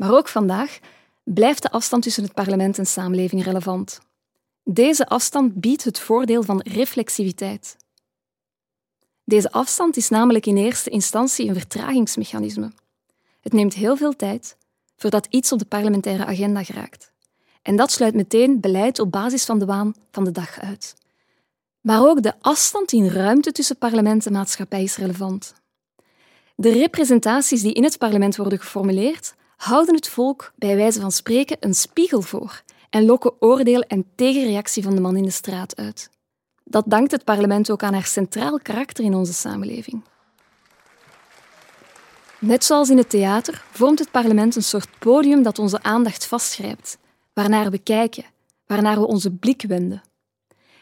Maar 0.00 0.12
ook 0.12 0.28
vandaag 0.28 0.78
blijft 1.24 1.62
de 1.62 1.70
afstand 1.70 2.02
tussen 2.02 2.22
het 2.22 2.34
parlement 2.34 2.78
en 2.78 2.86
samenleving 2.86 3.44
relevant. 3.44 4.00
Deze 4.64 5.06
afstand 5.06 5.54
biedt 5.54 5.84
het 5.84 5.98
voordeel 5.98 6.42
van 6.42 6.60
reflexiviteit. 6.60 7.76
Deze 9.24 9.52
afstand 9.52 9.96
is 9.96 10.08
namelijk 10.08 10.46
in 10.46 10.56
eerste 10.56 10.90
instantie 10.90 11.48
een 11.48 11.54
vertragingsmechanisme. 11.54 12.72
Het 13.40 13.52
neemt 13.52 13.74
heel 13.74 13.96
veel 13.96 14.16
tijd 14.16 14.56
voordat 14.96 15.26
iets 15.30 15.52
op 15.52 15.58
de 15.58 15.64
parlementaire 15.64 16.24
agenda 16.24 16.64
geraakt. 16.64 17.12
En 17.62 17.76
dat 17.76 17.90
sluit 17.90 18.14
meteen 18.14 18.60
beleid 18.60 18.98
op 18.98 19.10
basis 19.10 19.44
van 19.44 19.58
de 19.58 19.64
waan 19.64 19.94
van 20.10 20.24
de 20.24 20.32
dag 20.32 20.60
uit. 20.60 20.94
Maar 21.80 22.08
ook 22.08 22.22
de 22.22 22.34
afstand 22.40 22.92
in 22.92 23.08
ruimte 23.08 23.52
tussen 23.52 23.76
parlement 23.76 24.26
en 24.26 24.32
maatschappij 24.32 24.82
is 24.82 24.96
relevant. 24.96 25.54
De 26.54 26.72
representaties 26.72 27.62
die 27.62 27.72
in 27.72 27.84
het 27.84 27.98
parlement 27.98 28.36
worden 28.36 28.58
geformuleerd, 28.58 29.34
houden 29.60 29.94
het 29.94 30.08
volk 30.08 30.52
bij 30.56 30.76
wijze 30.76 31.00
van 31.00 31.12
spreken 31.12 31.56
een 31.60 31.74
spiegel 31.74 32.22
voor 32.22 32.62
en 32.90 33.04
lokken 33.04 33.32
oordeel 33.42 33.80
en 33.80 34.04
tegenreactie 34.14 34.82
van 34.82 34.94
de 34.94 35.00
man 35.00 35.16
in 35.16 35.22
de 35.22 35.30
straat 35.30 35.76
uit. 35.76 36.10
Dat 36.64 36.84
dankt 36.86 37.10
het 37.10 37.24
parlement 37.24 37.70
ook 37.70 37.82
aan 37.82 37.92
haar 37.92 38.06
centraal 38.06 38.58
karakter 38.58 39.04
in 39.04 39.14
onze 39.14 39.32
samenleving. 39.32 40.02
Net 42.38 42.64
zoals 42.64 42.90
in 42.90 42.96
het 42.96 43.10
theater 43.10 43.64
vormt 43.70 43.98
het 43.98 44.10
parlement 44.10 44.56
een 44.56 44.62
soort 44.62 44.98
podium 44.98 45.42
dat 45.42 45.58
onze 45.58 45.82
aandacht 45.82 46.26
vastgrijpt, 46.26 46.98
waarnaar 47.32 47.70
we 47.70 47.78
kijken, 47.78 48.24
waarnaar 48.66 49.00
we 49.00 49.06
onze 49.06 49.30
blik 49.30 49.64
wenden. 49.68 50.02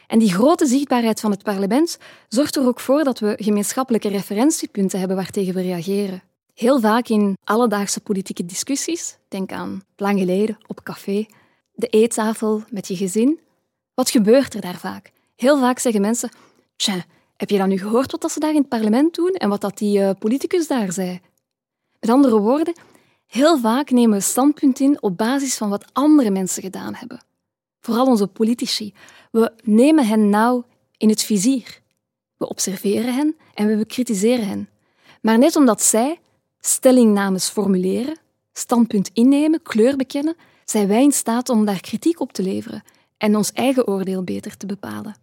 En 0.06 0.18
die 0.18 0.32
grote 0.32 0.66
zichtbaarheid 0.66 1.20
van 1.20 1.30
het 1.30 1.42
parlement 1.42 1.98
zorgt 2.28 2.56
er 2.56 2.66
ook 2.66 2.80
voor 2.80 3.04
dat 3.04 3.18
we 3.18 3.34
gemeenschappelijke 3.40 4.08
referentiepunten 4.08 4.98
hebben 4.98 5.16
waartegen 5.16 5.54
we 5.54 5.62
reageren. 5.62 6.22
Heel 6.58 6.80
vaak 6.80 7.08
in 7.08 7.36
alledaagse 7.44 8.00
politieke 8.00 8.44
discussies, 8.44 9.18
denk 9.28 9.52
aan 9.52 9.82
lang 9.96 10.18
geleden 10.18 10.58
op 10.66 10.82
café, 10.82 11.26
de 11.72 11.86
eettafel 11.86 12.62
met 12.70 12.88
je 12.88 12.96
gezin. 12.96 13.40
Wat 13.94 14.10
gebeurt 14.10 14.54
er 14.54 14.60
daar 14.60 14.78
vaak? 14.78 15.12
Heel 15.36 15.58
vaak 15.58 15.78
zeggen 15.78 16.00
mensen: 16.00 16.30
Tja, 16.76 17.04
heb 17.36 17.50
je 17.50 17.58
dan 17.58 17.68
nu 17.68 17.78
gehoord 17.78 18.12
wat 18.12 18.32
ze 18.32 18.40
daar 18.40 18.50
in 18.54 18.60
het 18.60 18.68
parlement 18.68 19.14
doen 19.14 19.32
en 19.32 19.48
wat 19.48 19.60
dat 19.60 19.78
die 19.78 19.98
uh, 19.98 20.10
politicus 20.18 20.66
daar 20.66 20.92
zei? 20.92 21.20
Met 22.00 22.10
andere 22.10 22.38
woorden, 22.38 22.74
heel 23.26 23.58
vaak 23.58 23.90
nemen 23.90 24.18
we 24.18 24.24
standpunt 24.24 24.80
in 24.80 25.02
op 25.02 25.16
basis 25.16 25.56
van 25.56 25.68
wat 25.68 25.84
andere 25.92 26.30
mensen 26.30 26.62
gedaan 26.62 26.94
hebben. 26.94 27.24
Vooral 27.80 28.06
onze 28.06 28.26
politici. 28.26 28.94
We 29.30 29.52
nemen 29.62 30.06
hen 30.06 30.30
nauw 30.30 30.64
in 30.96 31.08
het 31.08 31.22
vizier. 31.22 31.80
We 32.36 32.48
observeren 32.48 33.14
hen 33.14 33.36
en 33.54 33.66
we 33.66 33.76
bekritiseren 33.76 34.48
hen. 34.48 34.68
Maar 35.20 35.38
net 35.38 35.56
omdat 35.56 35.82
zij 35.82 36.18
stellingnames 36.60 37.48
formuleren, 37.48 38.18
standpunt 38.52 39.10
innemen, 39.12 39.62
kleur 39.62 39.96
bekennen, 39.96 40.36
zijn 40.64 40.88
wij 40.88 41.02
in 41.02 41.12
staat 41.12 41.48
om 41.48 41.64
daar 41.64 41.80
kritiek 41.80 42.20
op 42.20 42.32
te 42.32 42.42
leveren 42.42 42.82
en 43.18 43.36
ons 43.36 43.52
eigen 43.52 43.86
oordeel 43.86 44.22
beter 44.22 44.56
te 44.56 44.66
bepalen. 44.66 45.16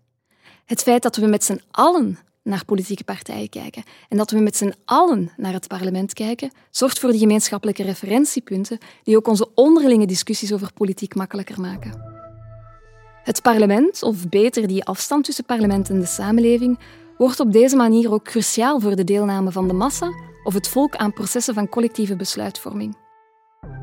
Het 0.66 0.82
feit 0.82 1.04
dat 1.04 1.16
we 1.16 1.26
met 1.26 1.44
z'n 1.44 1.62
allen 1.72 2.18
naar 2.44 2.66
politieke 2.66 3.04
partijen 3.04 3.50
kijken 3.50 3.84
en 4.10 4.18
dat 4.18 4.32
we 4.32 4.40
met 4.40 4.58
z'n 4.58 4.74
allen 4.86 5.32
naar 5.38 5.54
het 5.54 5.68
parlement 5.68 6.14
kijken, 6.14 6.52
zorgt 6.70 7.00
voor 7.00 7.12
die 7.12 7.20
gemeenschappelijke 7.20 7.84
referentiepunten 7.84 8.78
die 9.04 9.18
ook 9.18 9.28
onze 9.28 9.50
onderlinge 9.56 10.06
discussies 10.06 10.54
over 10.54 10.74
politiek 10.74 11.16
makkelijker 11.16 11.62
maken. 11.62 12.14
Het 13.24 13.42
parlement, 13.42 14.04
of 14.04 14.30
beter 14.30 14.68
die 14.68 14.84
afstand 14.84 15.24
tussen 15.24 15.46
parlement 15.46 15.90
en 15.90 16.00
de 16.00 16.06
samenleving, 16.06 16.80
wordt 17.18 17.40
op 17.40 17.52
deze 17.52 17.76
manier 17.76 18.12
ook 18.12 18.24
cruciaal 18.24 18.80
voor 18.80 18.96
de 18.96 19.04
deelname 19.04 19.52
van 19.52 19.68
de 19.68 19.74
massa 19.74 20.12
of 20.46 20.54
het 20.54 20.68
volk 20.68 20.96
aan 20.96 21.14
processen 21.14 21.54
van 21.54 21.70
collectieve 21.70 22.16
besluitvorming. 22.16 22.98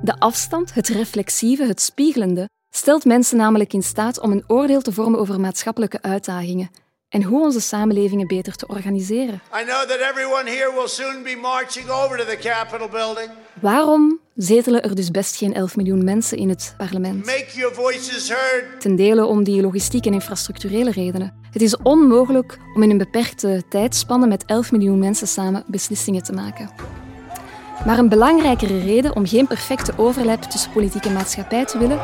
De 0.03 0.18
afstand, 0.18 0.75
het 0.75 0.88
reflexieve, 0.88 1.66
het 1.66 1.81
spiegelende, 1.81 2.48
stelt 2.75 3.05
mensen 3.05 3.37
namelijk 3.37 3.72
in 3.72 3.83
staat 3.83 4.20
om 4.20 4.31
een 4.33 4.44
oordeel 4.46 4.81
te 4.81 4.92
vormen 4.92 5.20
over 5.20 5.40
maatschappelijke 5.40 6.03
uitdagingen 6.03 6.70
en 7.12 7.22
hoe 7.22 7.40
onze 7.40 7.61
samenlevingen 7.61 8.27
beter 8.27 8.57
te 8.57 8.66
organiseren. 8.66 9.40
I 9.61 9.64
know 9.64 9.88
that 9.88 9.98
everyone 10.11 10.51
here 10.51 10.72
will 10.75 10.88
soon 10.88 11.22
be 11.22 11.38
marching 11.42 11.90
over 11.90 12.18
to 12.18 12.25
the 12.25 12.38
Capitol 12.40 12.88
building. 12.88 13.31
Waarom 13.61 14.20
zetelen 14.37 14.83
er 14.83 14.94
dus 14.94 15.11
best 15.11 15.37
geen 15.37 15.55
11 15.55 15.77
miljoen 15.77 16.05
mensen 16.05 16.38
in 16.38 16.48
het 16.48 16.75
parlement? 16.77 17.27
Make 17.27 17.46
your 17.55 17.75
voices 17.75 18.29
heard. 18.29 18.81
Ten 18.81 18.96
dele 18.96 19.25
om 19.25 19.44
die 19.44 19.62
logistieke 19.62 20.09
en 20.09 20.14
infrastructurele 20.14 20.90
redenen. 20.90 21.35
Het 21.51 21.62
is 21.62 21.77
onmogelijk 21.77 22.59
om 22.75 22.83
in 22.83 22.90
een 22.90 22.98
beperkte 22.98 23.62
tijdspanne 23.68 24.27
met 24.27 24.44
11 24.46 24.72
miljoen 24.72 24.98
mensen 24.98 25.27
samen 25.27 25.64
beslissingen 25.66 26.22
te 26.22 26.33
maken. 26.33 26.70
Maar 27.87 27.98
een 27.98 28.09
belangrijkere 28.09 28.81
reden 28.81 29.16
om 29.16 29.27
geen 29.27 29.46
perfecte 29.46 29.92
overlap 29.96 30.42
tussen 30.42 30.72
politiek 30.72 31.05
en 31.05 31.12
maatschappij 31.12 31.64
te 31.64 31.79
willen, 31.79 32.01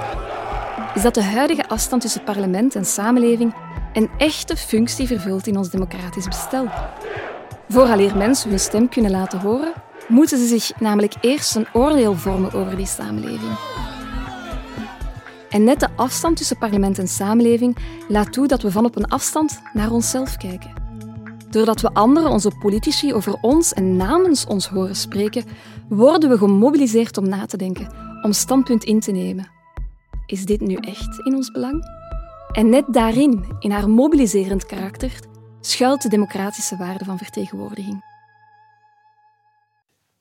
is 0.94 1.02
dat 1.02 1.14
de 1.14 1.22
huidige 1.22 1.68
afstand 1.68 2.02
tussen 2.02 2.24
parlement 2.24 2.74
en 2.74 2.84
samenleving 2.84 3.54
een 3.92 4.10
echte 4.18 4.56
functie 4.56 5.06
vervult 5.06 5.46
in 5.46 5.56
ons 5.56 5.70
democratisch 5.70 6.26
bestel. 6.26 6.68
Vooraleer 7.68 8.16
mensen 8.16 8.50
hun 8.50 8.60
stem 8.60 8.88
kunnen 8.88 9.10
laten 9.10 9.40
horen, 9.40 9.72
moeten 10.08 10.38
ze 10.38 10.46
zich 10.46 10.80
namelijk 10.80 11.14
eerst 11.20 11.56
een 11.56 11.66
oordeel 11.72 12.14
vormen 12.14 12.52
over 12.52 12.76
die 12.76 12.86
samenleving. 12.86 13.52
En 15.48 15.64
net 15.64 15.80
de 15.80 15.88
afstand 15.96 16.36
tussen 16.36 16.58
parlement 16.58 16.98
en 16.98 17.08
samenleving 17.08 17.76
laat 18.08 18.32
toe 18.32 18.46
dat 18.46 18.62
we 18.62 18.70
van 18.70 18.84
op 18.84 18.96
een 18.96 19.08
afstand 19.08 19.60
naar 19.72 19.90
onszelf 19.90 20.36
kijken. 20.36 20.72
Doordat 21.50 21.80
we 21.80 21.92
anderen, 21.92 22.30
onze 22.30 22.52
politici, 22.58 23.14
over 23.14 23.38
ons 23.40 23.72
en 23.72 23.96
namens 23.96 24.46
ons 24.46 24.68
horen 24.68 24.96
spreken, 24.96 25.44
worden 25.88 26.30
we 26.30 26.38
gemobiliseerd 26.38 27.16
om 27.16 27.28
na 27.28 27.46
te 27.46 27.56
denken, 27.56 27.92
om 28.22 28.32
standpunt 28.32 28.84
in 28.84 29.00
te 29.00 29.10
nemen. 29.10 29.50
Is 30.26 30.44
dit 30.44 30.60
nu 30.60 30.74
echt 30.74 31.18
in 31.18 31.34
ons 31.34 31.50
belang? 31.50 31.97
En 32.52 32.68
net 32.68 32.84
daarin, 32.88 33.44
in 33.58 33.70
haar 33.70 33.90
mobiliserend 33.90 34.66
karakter, 34.66 35.12
schuilt 35.60 36.02
de 36.02 36.08
democratische 36.08 36.76
waarde 36.76 37.04
van 37.04 37.18
vertegenwoordiging. 37.18 38.04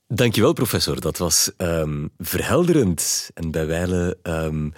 Dankjewel, 0.07 0.53
professor. 0.53 1.01
Dat 1.01 1.17
was 1.17 1.51
um, 1.57 2.09
verhelderend 2.17 3.29
en 3.33 3.51
bij 3.51 3.67
wijle 3.67 4.17
um, 4.23 4.73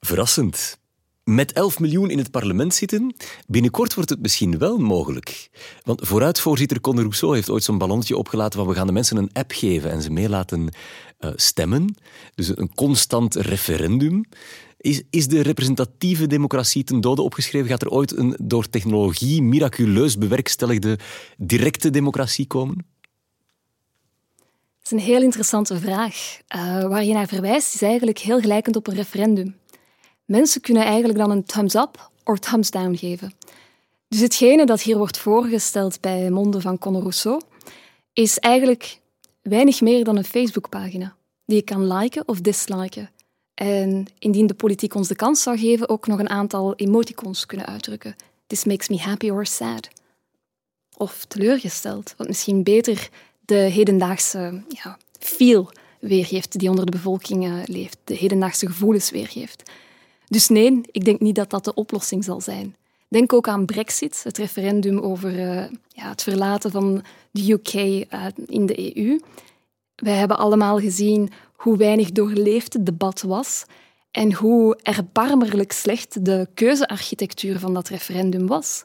verrassend. 0.00 0.78
Met 1.24 1.52
11 1.52 1.78
miljoen 1.78 2.10
in 2.10 2.18
het 2.18 2.30
parlement 2.30 2.74
zitten, 2.74 3.14
binnenkort 3.46 3.94
wordt 3.94 4.10
het 4.10 4.20
misschien 4.20 4.58
wel 4.58 4.78
mogelijk. 4.78 5.48
Want 5.82 6.00
vooruitvoorzitter 6.06 6.80
Conor 6.80 7.02
Rousseau 7.02 7.34
heeft 7.34 7.50
ooit 7.50 7.64
zo'n 7.64 7.78
ballonnetje 7.78 8.16
opgelaten 8.16 8.58
van 8.58 8.68
we 8.68 8.74
gaan 8.74 8.86
de 8.86 8.92
mensen 8.92 9.16
een 9.16 9.32
app 9.32 9.52
geven 9.52 9.90
en 9.90 10.02
ze 10.02 10.10
mee 10.10 10.28
laten 10.28 10.60
uh, 11.20 11.30
stemmen. 11.36 11.96
Dus 12.34 12.56
een 12.56 12.74
constant 12.74 13.34
referendum. 13.34 14.24
Is, 14.84 15.02
is 15.10 15.26
de 15.28 15.40
representatieve 15.40 16.26
democratie 16.26 16.84
ten 16.84 17.00
dode 17.00 17.22
opgeschreven? 17.22 17.68
Gaat 17.68 17.82
er 17.82 17.90
ooit 17.90 18.16
een 18.16 18.36
door 18.42 18.68
technologie 18.68 19.42
miraculeus 19.42 20.18
bewerkstelligde 20.18 20.98
directe 21.36 21.90
democratie 21.90 22.46
komen? 22.46 22.86
Dat 24.36 24.84
is 24.84 24.90
een 24.90 24.98
heel 24.98 25.22
interessante 25.22 25.80
vraag. 25.80 26.38
Uh, 26.56 26.88
waar 26.88 27.04
je 27.04 27.12
naar 27.12 27.26
verwijst 27.26 27.74
is 27.74 27.82
eigenlijk 27.82 28.18
heel 28.18 28.40
gelijkend 28.40 28.76
op 28.76 28.86
een 28.86 28.94
referendum. 28.94 29.56
Mensen 30.24 30.60
kunnen 30.60 30.84
eigenlijk 30.84 31.18
dan 31.18 31.30
een 31.30 31.44
thumbs 31.44 31.74
up 31.74 32.10
of 32.24 32.38
thumbs 32.38 32.70
down 32.70 32.94
geven. 32.96 33.32
Dus 34.08 34.20
hetgene 34.20 34.66
dat 34.66 34.82
hier 34.82 34.98
wordt 34.98 35.18
voorgesteld 35.18 36.00
bij 36.00 36.30
monden 36.30 36.60
van 36.60 36.78
Conor 36.78 37.00
Rousseau 37.00 37.40
is 38.12 38.38
eigenlijk 38.38 39.00
weinig 39.42 39.80
meer 39.80 40.04
dan 40.04 40.16
een 40.16 40.24
Facebookpagina 40.24 41.16
die 41.46 41.56
je 41.56 41.62
kan 41.62 41.92
liken 41.92 42.28
of 42.28 42.40
disliken. 42.40 43.10
En 43.54 44.06
indien 44.18 44.46
de 44.46 44.54
politiek 44.54 44.94
ons 44.94 45.08
de 45.08 45.16
kans 45.16 45.42
zou 45.42 45.58
geven, 45.58 45.88
ook 45.88 46.06
nog 46.06 46.18
een 46.18 46.30
aantal 46.30 46.74
emoticons 46.74 47.46
kunnen 47.46 47.66
uitdrukken. 47.66 48.16
This 48.46 48.64
makes 48.64 48.88
me 48.88 48.98
happy 48.98 49.30
or 49.30 49.46
sad. 49.46 49.88
Of 50.96 51.24
teleurgesteld, 51.24 52.14
wat 52.16 52.26
misschien 52.26 52.62
beter 52.62 53.08
de 53.40 53.54
hedendaagse 53.54 54.62
ja, 54.68 54.98
feel 55.18 55.70
weergeeft 56.00 56.58
die 56.58 56.68
onder 56.68 56.84
de 56.84 56.90
bevolking 56.90 57.46
uh, 57.46 57.54
leeft, 57.64 57.98
de 58.04 58.14
hedendaagse 58.14 58.66
gevoelens 58.66 59.10
weergeeft. 59.10 59.70
Dus 60.26 60.48
nee, 60.48 60.80
ik 60.90 61.04
denk 61.04 61.20
niet 61.20 61.34
dat 61.34 61.50
dat 61.50 61.64
de 61.64 61.74
oplossing 61.74 62.24
zal 62.24 62.40
zijn. 62.40 62.76
Denk 63.08 63.32
ook 63.32 63.48
aan 63.48 63.64
Brexit, 63.64 64.20
het 64.24 64.38
referendum 64.38 64.98
over 64.98 65.38
uh, 65.38 65.64
ja, 65.88 66.08
het 66.08 66.22
verlaten 66.22 66.70
van 66.70 67.04
de 67.30 67.52
UK 67.52 67.74
uh, 67.74 68.26
in 68.46 68.66
de 68.66 68.96
EU. 68.96 69.20
Wij 69.94 70.14
hebben 70.14 70.38
allemaal 70.38 70.78
gezien 70.78 71.30
hoe 71.56 71.76
weinig 71.76 72.12
doorleefd 72.12 72.72
het 72.72 72.86
debat 72.86 73.22
was 73.22 73.64
en 74.10 74.32
hoe 74.32 74.78
erbarmerlijk 74.82 75.72
slecht 75.72 76.24
de 76.24 76.48
keuzearchitectuur 76.54 77.58
van 77.58 77.74
dat 77.74 77.88
referendum 77.88 78.46
was. 78.46 78.84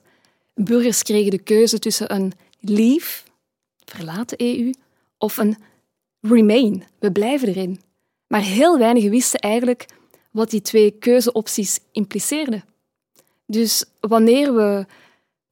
Burgers 0.54 1.04
kregen 1.04 1.32
de 1.32 1.40
keuze 1.40 1.80
tussen 1.80 2.14
een 2.14 2.34
leave, 2.60 3.24
verlaat 3.86 4.30
de 4.30 4.58
EU, 4.58 4.72
of 5.18 5.38
een 5.38 5.58
remain, 6.22 6.84
we 7.00 7.12
blijven 7.12 7.48
erin. 7.48 7.80
Maar 8.28 8.42
heel 8.42 8.78
weinig 8.78 9.10
wisten 9.10 9.40
eigenlijk 9.40 9.86
wat 10.32 10.50
die 10.50 10.62
twee 10.62 10.92
keuzeopties 10.92 11.80
impliceerden. 11.92 12.64
Dus 13.46 13.86
wanneer 14.00 14.56
we 14.56 14.86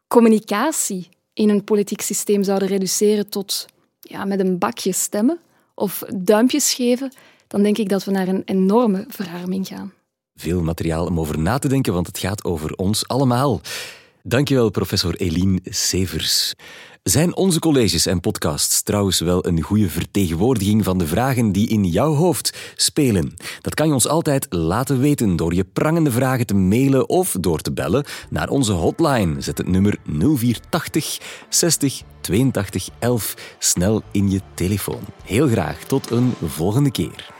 communicatie 0.07 1.09
in 1.33 1.49
een 1.49 1.63
politiek 1.63 2.01
systeem 2.01 2.43
zouden 2.43 2.67
reduceren 2.67 3.29
tot 3.29 3.65
ja, 3.99 4.25
met 4.25 4.39
een 4.39 4.57
bakje 4.57 4.91
stemmen, 4.91 5.39
of 5.77 6.03
duimpjes 6.15 6.73
geven, 6.73 7.11
dan 7.47 7.63
denk 7.63 7.77
ik 7.77 7.89
dat 7.89 8.03
we 8.03 8.11
naar 8.11 8.27
een 8.27 8.41
enorme 8.45 9.05
verarming 9.07 9.67
gaan. 9.67 9.93
Veel 10.35 10.61
materiaal 10.61 11.05
om 11.05 11.19
over 11.19 11.39
na 11.39 11.57
te 11.57 11.67
denken, 11.67 11.93
want 11.93 12.07
het 12.07 12.17
gaat 12.17 12.43
over 12.43 12.75
ons 12.75 13.07
allemaal. 13.07 13.61
Dankjewel, 14.27 14.69
professor 14.69 15.15
Eline 15.15 15.59
Severs. 15.63 16.53
Zijn 17.03 17.35
onze 17.35 17.59
colleges 17.59 18.05
en 18.05 18.19
podcasts 18.19 18.81
trouwens 18.81 19.19
wel 19.19 19.47
een 19.47 19.61
goede 19.61 19.89
vertegenwoordiging 19.89 20.83
van 20.83 20.97
de 20.97 21.07
vragen 21.07 21.51
die 21.51 21.67
in 21.67 21.85
jouw 21.85 22.13
hoofd 22.13 22.57
spelen? 22.75 23.33
Dat 23.61 23.73
kan 23.73 23.87
je 23.87 23.93
ons 23.93 24.07
altijd 24.07 24.47
laten 24.49 24.99
weten 24.99 25.35
door 25.35 25.53
je 25.53 25.63
prangende 25.63 26.11
vragen 26.11 26.45
te 26.45 26.55
mailen 26.55 27.09
of 27.09 27.35
door 27.39 27.59
te 27.59 27.71
bellen 27.71 28.05
naar 28.29 28.49
onze 28.49 28.71
hotline. 28.71 29.41
Zet 29.41 29.57
het 29.57 29.67
nummer 29.67 29.97
0480 30.03 31.17
60 31.49 32.01
82 32.21 32.89
11 32.99 33.35
snel 33.59 34.01
in 34.11 34.31
je 34.31 34.41
telefoon. 34.53 35.01
Heel 35.23 35.47
graag 35.47 35.83
tot 35.83 36.11
een 36.11 36.33
volgende 36.41 36.91
keer. 36.91 37.35